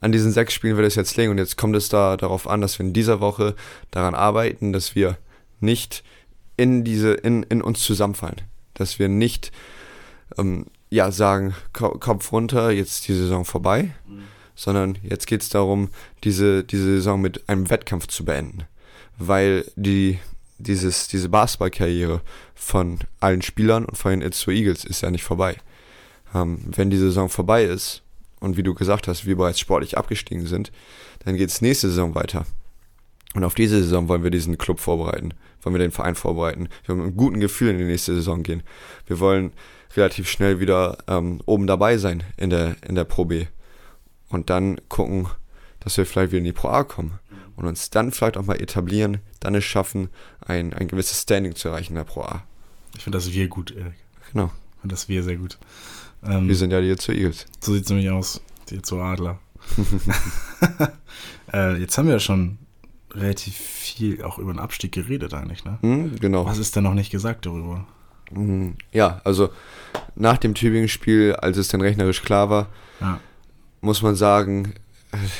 [0.00, 2.60] an diesen sechs Spielen wird es jetzt legen und jetzt kommt es da darauf an,
[2.60, 3.54] dass wir in dieser Woche
[3.92, 5.16] daran arbeiten, dass wir
[5.60, 6.02] nicht
[6.56, 8.42] in diese, in, in uns zusammenfallen.
[8.76, 9.52] Dass wir nicht,
[10.38, 14.22] ähm, ja, sagen, Kopf runter, jetzt die Saison vorbei, mhm.
[14.54, 15.90] sondern jetzt geht es darum,
[16.24, 18.64] diese, diese Saison mit einem Wettkampf zu beenden.
[19.18, 20.18] Weil die,
[20.58, 22.20] dieses, diese Basketballkarriere
[22.54, 25.56] von allen Spielern und von den It's Eagles ist ja nicht vorbei.
[26.34, 28.02] Ähm, wenn die Saison vorbei ist,
[28.40, 30.70] und wie du gesagt hast, wir bereits sportlich abgestiegen sind,
[31.24, 32.46] dann geht es nächste Saison weiter.
[33.34, 36.68] Und auf diese Saison wollen wir diesen Club vorbereiten, wollen wir den Verein vorbereiten.
[36.84, 38.62] Wir wollen mit einem guten Gefühl in die nächste Saison gehen.
[39.06, 39.52] Wir wollen
[39.96, 43.46] relativ schnell wieder ähm, oben dabei sein in der, in der Pro B.
[44.28, 45.28] Und dann gucken,
[45.80, 47.18] dass wir vielleicht wieder in die Pro A kommen.
[47.56, 51.68] Und uns dann vielleicht auch mal etablieren, dann es schaffen, ein, ein gewisses Standing zu
[51.68, 52.44] erreichen in der Pro A.
[52.96, 53.94] Ich finde das wir gut, Erik.
[54.32, 54.50] Genau.
[54.74, 55.58] Ich finde das wir sehr gut.
[56.22, 57.46] Ähm, wir sind ja die zu Eagles.
[57.60, 58.42] So sieht es nämlich aus.
[58.68, 59.38] Die zu Adler.
[61.52, 62.58] äh, jetzt haben wir ja schon
[63.16, 65.78] relativ viel auch über den Abstieg geredet eigentlich, ne?
[65.82, 66.44] Mhm, genau.
[66.46, 67.86] Was ist denn noch nicht gesagt darüber?
[68.30, 69.48] Mhm, ja, also
[70.14, 72.66] nach dem Tübingen-Spiel, als es dann rechnerisch klar war,
[73.00, 73.20] ja.
[73.80, 74.74] muss man sagen,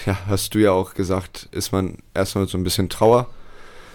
[0.07, 3.29] ja, hast du ja auch gesagt, ist man erstmal so ein bisschen Trauer.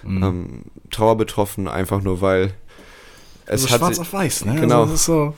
[0.04, 0.24] Mhm.
[0.24, 2.54] Ähm, Trauer betroffen, einfach nur weil
[3.46, 4.60] es also hat schwarz auf weiß, ne?
[4.60, 4.84] Genau.
[4.84, 5.36] Also so,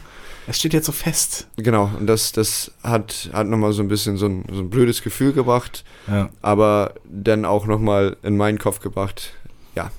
[0.47, 1.47] es steht jetzt so fest.
[1.57, 5.01] Genau, und das, das hat, hat nochmal so ein bisschen so ein, so ein blödes
[5.01, 6.29] Gefühl gebracht, ja.
[6.41, 9.33] aber dann auch nochmal in meinen Kopf gebracht,
[9.75, 9.91] ja,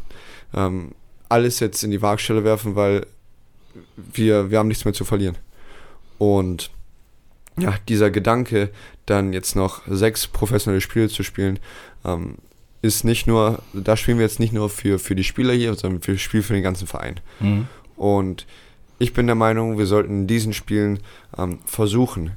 [0.55, 0.93] ähm,
[1.29, 3.07] alles jetzt in die Waagstelle werfen, weil
[3.97, 5.37] wir, wir haben nichts mehr zu verlieren.
[6.19, 6.71] Und
[7.59, 8.71] ja, dieser Gedanke,
[9.07, 11.59] dann jetzt noch sechs professionelle Spiele zu spielen,
[12.05, 12.37] ähm,
[12.83, 16.07] ist nicht nur, da spielen wir jetzt nicht nur für, für die Spieler hier, sondern
[16.07, 17.21] wir spielen für den ganzen Verein.
[17.41, 17.67] Mhm.
[17.97, 18.47] Und
[18.99, 21.01] ich bin der Meinung, wir sollten in diesen Spielen
[21.37, 22.37] ähm, versuchen,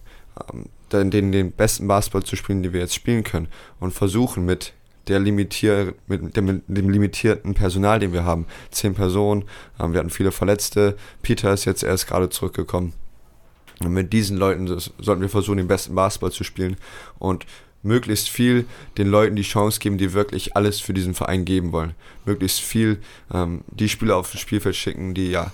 [0.53, 3.47] ähm, den, den besten Basketball zu spielen, den wir jetzt spielen können.
[3.79, 4.73] Und versuchen mit
[5.07, 9.45] der limitier mit dem, mit dem limitierten Personal, den wir haben, zehn Personen,
[9.79, 12.93] ähm, wir hatten viele Verletzte, Peter ist jetzt erst gerade zurückgekommen.
[13.79, 16.77] Und mit diesen Leuten sollten wir versuchen, den besten Basketball zu spielen
[17.19, 17.45] und
[17.83, 18.65] möglichst viel
[18.97, 21.93] den Leuten die Chance geben, die wirklich alles für diesen Verein geben wollen.
[22.25, 22.99] Möglichst viel
[23.31, 25.51] ähm, die Spieler auf das Spielfeld schicken, die ja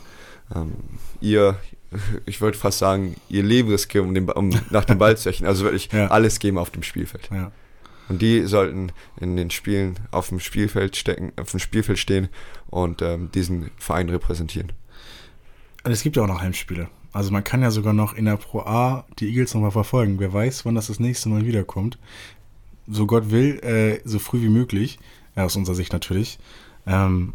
[0.55, 0.73] ähm,
[1.21, 1.57] ihr,
[2.25, 5.47] ich wollte fast sagen, ihr Leben riskieren, um, den, um nach dem Ball zu rechnen.
[5.47, 6.07] Also wirklich ja.
[6.07, 7.29] alles geben auf dem Spielfeld.
[7.31, 7.51] Ja.
[8.09, 12.29] Und die sollten in den Spielen auf dem Spielfeld stecken, auf dem Spielfeld stehen
[12.69, 14.73] und ähm, diesen Verein repräsentieren.
[15.83, 16.89] Und es gibt ja auch noch Heimspiele.
[17.13, 20.19] Also man kann ja sogar noch in der Pro A die Eagles nochmal verfolgen.
[20.19, 21.97] Wer weiß, wann das das nächste Mal wiederkommt.
[22.87, 24.99] So Gott will, äh, so früh wie möglich.
[25.35, 26.39] Ja, aus unserer Sicht natürlich.
[26.85, 27.33] Ähm,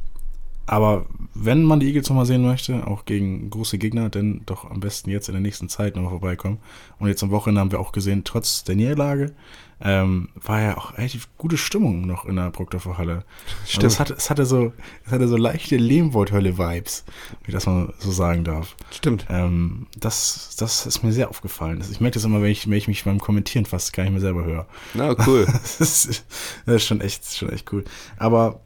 [0.68, 4.80] aber wenn man die Eagles nochmal sehen möchte, auch gegen große Gegner, dann doch am
[4.80, 6.58] besten jetzt in der nächsten Zeit nochmal vorbeikommen.
[6.98, 9.32] Und jetzt am Wochenende haben wir auch gesehen, trotz der Niederlage,
[9.80, 13.24] ähm, war ja auch relativ gute Stimmung noch in der Brockdorfer Halle.
[13.64, 13.84] Stimmt.
[13.84, 14.72] Also es, hatte, es, hatte so,
[15.06, 17.04] es hatte so leichte Lehmwoldhölle-Vibes,
[17.44, 18.76] wie das man so sagen darf.
[18.90, 19.26] Stimmt.
[19.30, 21.82] Ähm, das, das ist mir sehr aufgefallen.
[21.90, 24.20] Ich merke das immer, wenn ich, wenn ich mich beim Kommentieren fast gar nicht mehr
[24.20, 24.66] selber höre.
[24.94, 25.46] Na, cool.
[25.78, 26.26] das, ist,
[26.66, 27.84] das ist schon echt, schon echt cool.
[28.16, 28.60] Aber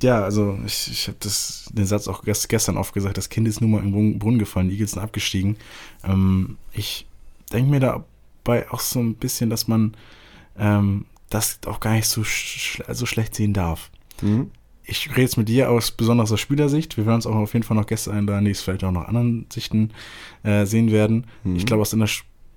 [0.00, 1.18] ja, also ich, ich habe
[1.72, 4.74] den Satz auch gestern oft gesagt, das Kind ist nun mal im Brunnen gefallen, die
[4.74, 5.56] Eagles sind abgestiegen.
[6.04, 7.06] Ähm, ich
[7.52, 9.96] denke mir dabei auch so ein bisschen, dass man
[10.58, 13.90] ähm, das auch gar nicht so, sch so schlecht sehen darf.
[14.22, 14.50] Mhm.
[14.84, 16.96] Ich rede jetzt mit dir aus besonders aus Spielersicht.
[16.96, 19.06] Wir werden uns auch auf jeden Fall noch Gäste einladen, die es vielleicht auch noch
[19.06, 19.90] anderen Sichten
[20.44, 21.26] äh, sehen werden.
[21.44, 21.56] Mhm.
[21.56, 22.08] Ich glaube, aus einer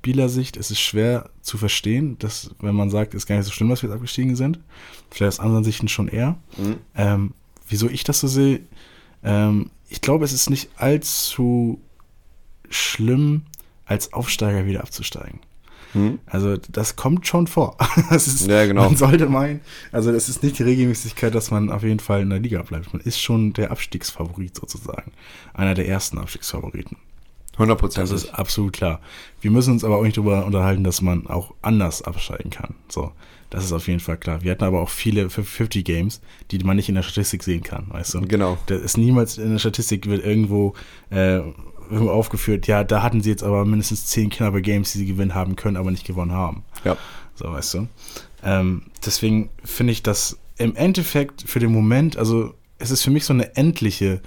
[0.02, 3.52] Spielersicht ist es schwer zu verstehen, dass, wenn man sagt, es ist gar nicht so
[3.52, 4.60] schlimm, dass wir jetzt abgestiegen sind.
[5.12, 6.40] Vielleicht aus anderen Sichten schon eher.
[6.58, 6.78] Mhm.
[6.96, 7.34] Ähm,
[7.70, 8.62] wieso ich das so sehe,
[9.24, 11.80] ähm, ich glaube, es ist nicht allzu
[12.68, 13.44] schlimm,
[13.86, 15.40] als Aufsteiger wieder abzusteigen.
[15.92, 16.18] Hm.
[16.26, 17.78] Also das kommt schon vor.
[18.10, 18.86] Das ist, ja, genau.
[18.86, 19.62] Man sollte meinen,
[19.92, 22.92] also es ist nicht die Regelmäßigkeit, dass man auf jeden Fall in der Liga bleibt.
[22.92, 25.12] Man ist schon der Abstiegsfavorit sozusagen.
[25.54, 26.98] Einer der ersten Abstiegsfavoriten.
[27.54, 28.10] 100 Prozent.
[28.10, 29.02] Das ist absolut klar.
[29.42, 32.76] Wir müssen uns aber auch nicht darüber unterhalten, dass man auch anders absteigen kann.
[32.88, 33.12] So,
[33.50, 34.42] das ist auf jeden Fall klar.
[34.42, 37.88] Wir hatten aber auch viele 50 Games, die man nicht in der Statistik sehen kann,
[37.90, 38.22] weißt du?
[38.22, 38.58] Genau.
[38.68, 40.74] Das ist niemals in der Statistik wird irgendwo
[41.10, 41.42] äh,
[41.92, 45.36] irgendwo aufgeführt, ja, da hatten sie jetzt aber mindestens zehn knappe Games, die sie gewinnen
[45.36, 46.64] haben können, aber nicht gewonnen haben.
[46.86, 46.98] Ja.
[47.36, 47.88] So, weißt du.
[48.44, 53.26] Ähm, deswegen finde ich das im Endeffekt für den Moment, also es ist für mich
[53.26, 54.22] so eine endliche,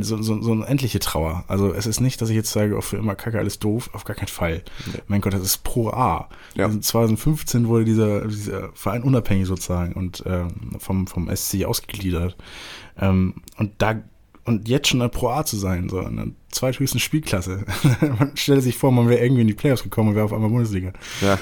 [0.00, 1.44] so, so, so eine endliche Trauer.
[1.48, 4.04] Also es ist nicht, dass ich jetzt sage, auch für immer Kacke, alles doof, auf
[4.04, 4.62] gar keinen Fall.
[4.86, 5.00] Nee.
[5.06, 6.28] Mein Gott, das ist pro A.
[6.54, 6.68] Ja.
[6.68, 12.36] 2015 wurde dieser, dieser Verein unabhängig sozusagen und ähm, vom, vom SC ausgegliedert.
[12.98, 14.02] Ähm, und da
[14.44, 17.64] und jetzt schon ein Pro A zu sein, so in der zweithöchsten Spielklasse.
[18.18, 20.50] man stellt sich vor, man wäre irgendwie in die Playoffs gekommen und wäre auf einmal
[20.50, 20.92] Bundesliga.
[21.20, 21.38] Ja.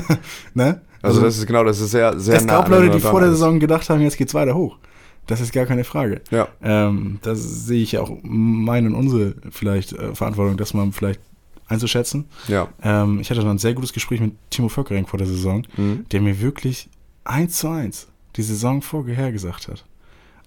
[0.54, 0.80] ne?
[1.02, 3.30] Also, also, das ist genau, das ist sehr, sehr Es gab Leute, die vor der
[3.30, 4.78] Saison gedacht haben, jetzt geht's weiter hoch.
[5.26, 6.20] Das ist gar keine Frage.
[6.30, 6.48] Ja.
[6.62, 11.20] Ähm, das sehe ich ja auch meine und unsere vielleicht äh, Verantwortung, das mal vielleicht
[11.68, 12.26] einzuschätzen.
[12.48, 12.68] Ja.
[12.82, 16.06] Ähm, ich hatte dann ein sehr gutes Gespräch mit Timo Vöckering vor der Saison, mhm.
[16.12, 16.88] der mir wirklich
[17.24, 19.84] eins zu eins die Saison vorhergesagt hat.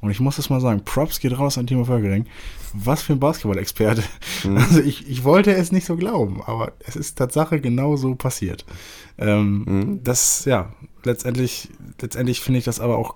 [0.02, 2.26] Und ich muss das mal sagen, Props geht raus an Timo Völkering.
[2.74, 4.04] Was für ein Basketball-Experte.
[4.44, 4.58] Mhm.
[4.70, 8.65] Also ich, ich wollte es nicht so glauben, aber es ist Tatsache genau so passiert.
[9.18, 10.04] Ähm, mhm.
[10.04, 10.72] Das, ja,
[11.04, 13.15] letztendlich, letztendlich finde ich das aber auch,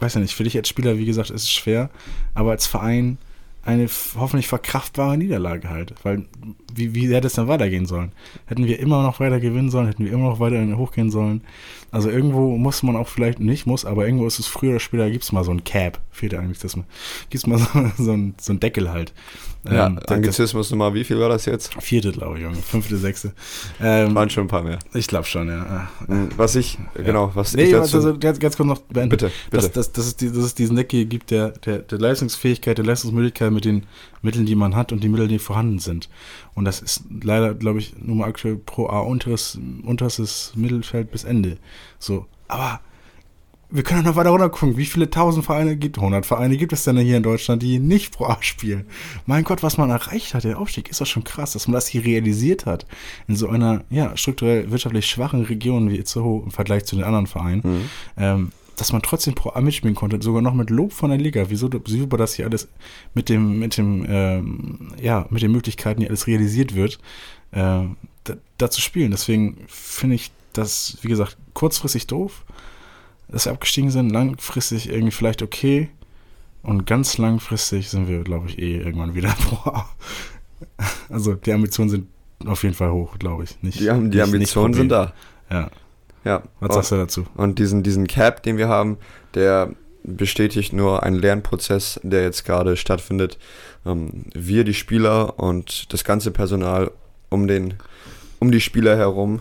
[0.00, 1.90] weiß ja nicht, für dich als Spieler, wie gesagt, ist es schwer,
[2.34, 3.18] aber als Verein
[3.62, 5.94] eine hoffentlich verkraftbare Niederlage halt.
[6.02, 6.24] Weil,
[6.74, 8.12] wie, wie hätte es dann weitergehen sollen?
[8.46, 11.42] Hätten wir immer noch weiter gewinnen sollen, hätten wir immer noch weiter hochgehen sollen.
[11.92, 15.10] Also irgendwo muss man auch vielleicht, nicht muss, aber irgendwo ist es früher oder später,
[15.10, 16.84] gibt es mal so ein Cap, fehlt eigentlich das mal,
[17.30, 19.12] gibt es mal so, so, ein, so Deckel halt.
[19.68, 21.74] Ja, ähm, Anglizismus Nummer, wie viel war das jetzt?
[21.82, 23.32] Vierte, glaube ich, Junge, fünfte, sechste.
[23.80, 24.78] Ähm, Waren schon ein paar mehr.
[24.94, 25.90] Ich glaube schon, ja.
[26.06, 27.02] Hm, was ich, ja.
[27.02, 27.96] genau, was nee, ich dazu...
[27.98, 29.10] Also, ganz, ganz kurz noch beenden.
[29.10, 29.62] Bitte, bitte.
[29.62, 32.86] Dass, dass, dass, es, die, dass es diesen Deckel gibt, der, der, der Leistungsfähigkeit, der
[32.86, 33.86] Leistungsmöglichkeit mit den
[34.22, 36.08] Mitteln, die man hat und die Mittel, die vorhanden sind.
[36.54, 41.24] Und das ist leider, glaube ich, nur mal aktuell pro A unteres, unteres Mittelfeld bis
[41.24, 41.58] Ende.
[41.98, 42.80] So, aber
[43.70, 44.76] wir können noch weiter runter gucken.
[44.76, 48.12] Wie viele tausend Vereine gibt, 100 Vereine gibt es denn hier in Deutschland, die nicht
[48.12, 48.86] Pro A spielen?
[49.26, 51.86] Mein Gott, was man erreicht hat, der Aufstieg, ist doch schon krass, dass man das
[51.86, 52.86] hier realisiert hat.
[53.28, 57.26] In so einer, ja, strukturell wirtschaftlich schwachen Region wie Itzehoe im Vergleich zu den anderen
[57.26, 57.62] Vereinen.
[57.64, 57.90] Mhm.
[58.16, 61.44] Ähm, dass man trotzdem Pro A mitspielen konnte, sogar noch mit Lob von der Liga.
[61.48, 62.66] Wieso super das hier alles
[63.14, 66.98] mit dem, mit dem, ähm, ja, mit den Möglichkeiten, die alles realisiert wird,
[67.52, 67.82] äh,
[68.24, 69.10] da, da zu spielen.
[69.10, 72.44] Deswegen finde ich das, wie gesagt, kurzfristig doof,
[73.28, 75.90] dass wir abgestiegen sind, langfristig irgendwie vielleicht okay.
[76.62, 79.82] Und ganz langfristig sind wir, glaube ich, eh irgendwann wieder Pro
[81.08, 82.06] Also die Ambitionen sind
[82.46, 83.62] auf jeden Fall hoch, glaube ich.
[83.62, 85.14] Nicht, die, die nicht, Ambitionen nicht sind da.
[85.50, 85.70] Ja.
[86.24, 86.42] Ja.
[86.60, 87.26] Was sagst du dazu?
[87.34, 88.98] Und diesen, diesen Cap, den wir haben,
[89.34, 89.70] der
[90.02, 93.38] bestätigt nur einen Lernprozess, der jetzt gerade stattfindet.
[93.86, 96.90] Ähm, wir, die Spieler und das ganze Personal
[97.28, 97.74] um den,
[98.38, 99.40] um die Spieler herum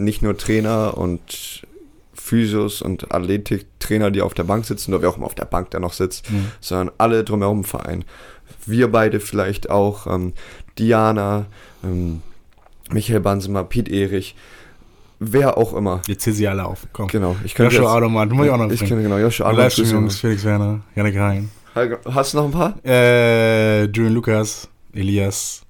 [0.00, 1.66] nicht nur Trainer und
[2.14, 5.70] Physios und Athletiktrainer, die auf der Bank sitzen, oder wer auch immer auf der Bank
[5.70, 6.46] da noch sitzt, mhm.
[6.60, 8.04] sondern alle drumherum im Verein.
[8.66, 10.32] Wir beide vielleicht auch, ähm,
[10.78, 11.46] Diana,
[11.82, 12.22] ähm,
[12.90, 14.34] Michael Bansemer, Piet Erich.
[15.18, 16.00] wer auch immer.
[16.06, 16.86] Jetzt zähl sie alle auf.
[16.92, 17.08] Komm.
[17.08, 17.36] Genau.
[17.44, 19.50] Ich könnte Joshua jetzt- Adoman, du musst ich auch noch Ich kenne genau Joshua.
[19.50, 21.50] Livestream-Jungs, Felix Werner, Janik Hein.
[22.06, 22.74] Hast du noch ein paar?
[22.84, 25.62] Äh, Julian Lukas, Elias.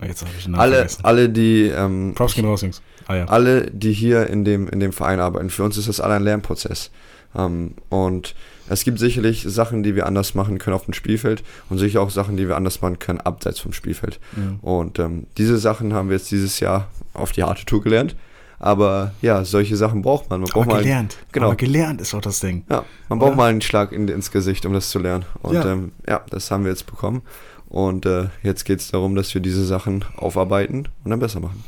[0.00, 1.04] Oh, jetzt habe ich den Namen Alle, vergessen.
[1.04, 2.82] alle, die, ähm, Props gehen raus, Jungs.
[3.06, 3.24] Ah ja.
[3.26, 5.50] alle, die hier in dem, in dem Verein arbeiten.
[5.50, 6.90] Für uns ist das alle ein Lernprozess.
[7.36, 8.34] Ähm, und
[8.68, 12.10] es gibt sicherlich Sachen, die wir anders machen können auf dem Spielfeld und sicher auch
[12.10, 14.20] Sachen, die wir anders machen können abseits vom Spielfeld.
[14.36, 14.54] Ja.
[14.62, 18.14] Und ähm, diese Sachen haben wir jetzt dieses Jahr auf die harte Tour gelernt.
[18.58, 20.40] Aber ja, solche Sachen braucht man.
[20.40, 21.16] Man braucht Aber mal, gelernt.
[21.32, 21.46] genau.
[21.46, 22.64] Aber gelernt ist auch das Ding.
[22.70, 23.26] ja, man Oder?
[23.26, 25.24] braucht mal einen Schlag in, ins Gesicht, um das zu lernen.
[25.42, 25.64] Und Ja.
[25.64, 27.22] ja, ähm, ja das haben wir jetzt bekommen.
[27.68, 31.64] Und äh, jetzt geht es darum, dass wir diese Sachen aufarbeiten und dann besser machen.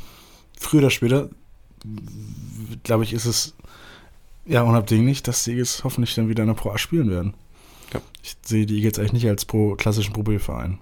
[0.59, 1.29] Früher oder später,
[2.83, 3.55] glaube ich, ist es
[4.45, 7.33] ja unabdinglich, dass die Eagles hoffentlich dann wieder in der Pro A spielen werden.
[7.93, 8.01] Ja.
[8.23, 10.79] Ich sehe die Eagles eigentlich nicht als pro, klassischen Pro B-Verein.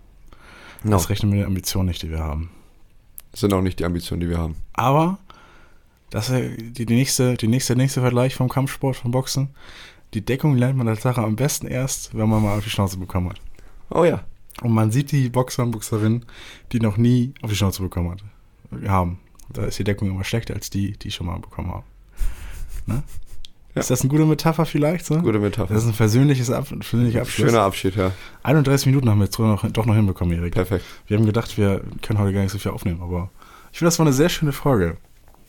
[0.84, 0.92] No.
[0.92, 2.50] Das rechnet mit den Ambitionen nicht, die wir haben.
[3.32, 4.56] Das sind auch nicht die Ambitionen, die wir haben.
[4.74, 5.18] Aber
[6.10, 9.50] das ist ja die, die nächste, die nächste, nächste Vergleich vom Kampfsport, vom Boxen.
[10.14, 13.30] Die Deckung lernt man Tatsache am besten erst, wenn man mal auf die Schnauze bekommen
[13.30, 13.42] hat.
[13.90, 14.24] Oh ja.
[14.62, 16.26] Und man sieht die Boxer und Boxerinnen,
[16.72, 19.20] die noch nie auf die Schnauze bekommen hat, haben.
[19.54, 21.86] Da ist die Deckung immer schlechter als die, die schon mal bekommen haben.
[22.86, 23.04] Ne?
[23.76, 23.80] Ja.
[23.80, 25.06] Ist das eine gute Metapher vielleicht?
[25.06, 25.20] So?
[25.20, 25.74] Gute Metapher.
[25.74, 27.50] Das ist ein versöhnliches Ab versöhnlicher Abschluss.
[27.50, 28.12] Schöner Abschied, ja.
[28.44, 30.54] 31 Minuten haben wir jetzt doch noch, doch noch hinbekommen, Erik.
[30.54, 30.86] Perfekt.
[31.08, 33.32] Wir haben gedacht, wir können heute gar nicht so viel aufnehmen, aber
[33.72, 34.98] ich finde, das war eine sehr schöne Folge.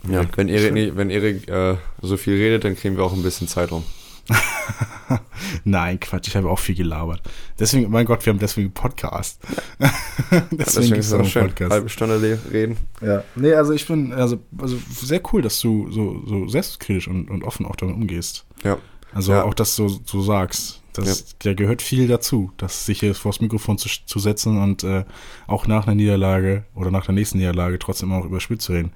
[0.09, 3.49] Ja, wenn Erik, wenn Erik äh, so viel redet, dann kriegen wir auch ein bisschen
[3.49, 3.85] Zeit rum.
[5.65, 7.23] Nein, Quatsch, ich habe auch viel gelabert.
[7.59, 9.41] Deswegen, mein Gott, wir haben deswegen einen Podcast.
[9.81, 11.47] deswegen Deswegen gibt es ist auch es einen schön.
[11.47, 11.73] Podcast.
[11.73, 12.77] Halbe Stunde reden.
[13.01, 13.23] Ja.
[13.37, 17.45] Nee, also ich bin, also, also sehr cool, dass du so, so selbstkritisch und, und
[17.45, 18.45] offen auch damit umgehst.
[18.63, 18.79] Ja.
[19.13, 19.45] Also Ja.
[19.45, 20.81] auch, dass du so sagst.
[20.95, 25.05] Das, Da gehört viel dazu, das sich hier vors Mikrofon zu, zu setzen und äh,
[25.49, 28.93] auch nach einer Niederlage oder nach der nächsten Niederlage trotzdem auch über Spiel zu reden.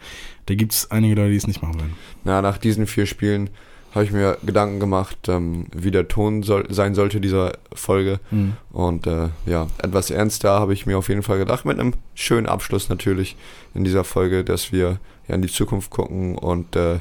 [0.46, 1.94] Da gibt es einige Leute, die es nicht machen werden.
[2.22, 3.50] Na, nach diesen vier Spielen
[3.94, 8.20] habe ich mir Gedanken gemacht, ähm, wie der Ton soll, sein sollte dieser Folge.
[8.30, 8.54] Mhm.
[8.70, 12.46] Und äh, ja, etwas ernster habe ich mir auf jeden Fall gedacht, mit einem schönen
[12.46, 13.36] Abschluss natürlich
[13.74, 17.00] in dieser Folge, dass wir ja in die Zukunft gucken und äh,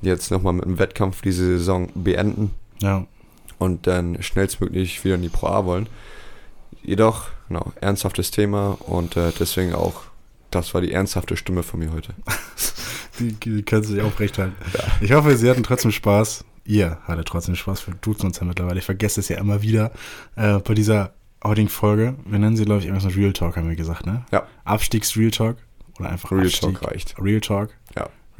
[0.00, 3.04] jetzt nochmal mit einem Wettkampf diese Saison beenden Ja.
[3.58, 5.88] und dann schnellstmöglich wieder in die Pro A wollen.
[6.84, 10.02] Jedoch, genau, ernsthaftes Thema und äh, deswegen auch,
[10.50, 12.14] das war die ernsthafte Stimme von mir heute.
[13.18, 14.54] Die, die kannst du dir auch recht halten.
[15.00, 16.44] Ich hoffe, sie hatten trotzdem Spaß.
[16.64, 17.86] Ihr hattet trotzdem Spaß.
[17.86, 18.78] Wir duzen uns ja mittlerweile.
[18.78, 19.90] Ich vergesse es ja immer wieder
[20.36, 21.12] äh, bei dieser
[21.44, 22.14] heutigen Folge.
[22.24, 24.24] Wir nennen sie, glaube ich, irgendwas mit Real Talk, haben wir gesagt, ne?
[24.30, 24.46] Ja.
[24.64, 25.56] Abstiegs-Real Talk.
[25.98, 26.74] Oder einfach Real Abstieg.
[26.78, 27.14] Talk reicht.
[27.18, 27.70] Real Talk.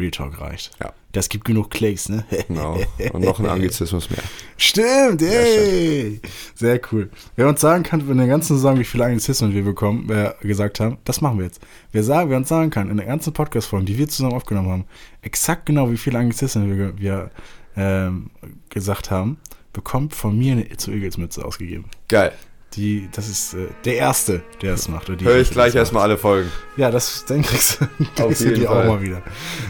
[0.02, 0.08] Ja.
[0.08, 0.70] Real Talk reicht.
[0.80, 0.92] Ja.
[1.12, 2.24] Das gibt genug Klicks, ne?
[2.48, 2.78] Genau.
[3.12, 4.22] Und noch ein Anglizismus mehr.
[4.56, 6.20] Stimmt, ey.
[6.54, 7.10] Sehr cool.
[7.36, 10.80] Wer uns sagen kann, in der ganzen Saison, wie viele Anglizismen wir bekommen, äh, gesagt
[10.80, 11.60] haben, das machen wir jetzt.
[11.92, 14.84] Wer, sagen, wer uns sagen kann, in der ganzen Podcast-Folge, die wir zusammen aufgenommen haben,
[15.20, 17.30] exakt genau, wie viele Anglizismen wir, wir
[17.76, 18.30] ähm,
[18.70, 19.38] gesagt haben,
[19.72, 21.86] bekommt von mir eine Itzo Eagles Mütze ausgegeben.
[22.08, 22.32] Geil.
[22.76, 25.08] Die, das ist äh, der Erste, der es macht.
[25.08, 26.50] Oder die Hör ich gleich erstmal alle Folgen.
[26.76, 28.86] Ja, das, dann kriegst du, kriegst du jeden die auch Fall.
[28.88, 29.20] mal wieder.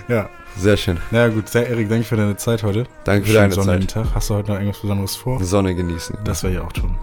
[0.09, 0.99] Ja, Sehr schön.
[1.11, 1.49] na ja, gut.
[1.49, 2.87] Sehr, Erik, danke für deine Zeit heute.
[3.05, 4.05] Danke für deine sonnigen Zeit.
[4.05, 4.15] Tag.
[4.15, 5.43] Hast du heute noch irgendwas Besonderes vor?
[5.43, 6.19] Sonne genießen.
[6.25, 6.97] Das werde ich auch tun.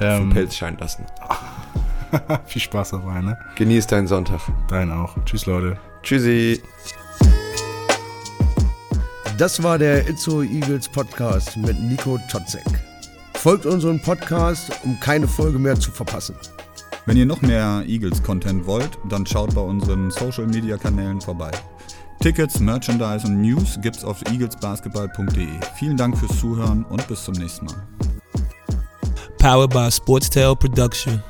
[0.00, 1.04] Den Ähm, Pelz scheinen lassen.
[2.46, 3.38] viel Spaß dabei, ne?
[3.56, 4.40] Genieß deinen Sonntag.
[4.68, 5.14] Dein auch.
[5.26, 5.76] Tschüss, Leute.
[6.02, 6.62] Tschüssi.
[9.36, 12.64] Das war der Itzo Eagles Podcast mit Nico Totzek.
[13.38, 16.34] Folgt unserem Podcast, um keine Folge mehr zu verpassen.
[17.06, 21.52] Wenn ihr noch mehr Eagles-Content wollt, dann schaut bei unseren Social-Media-Kanälen vorbei.
[22.20, 25.46] Tickets, Merchandise und News gibt's auf eaglesbasketball.de.
[25.76, 27.86] Vielen Dank fürs Zuhören und bis zum nächsten Mal.
[29.38, 31.22] Powered by Sportstail Production.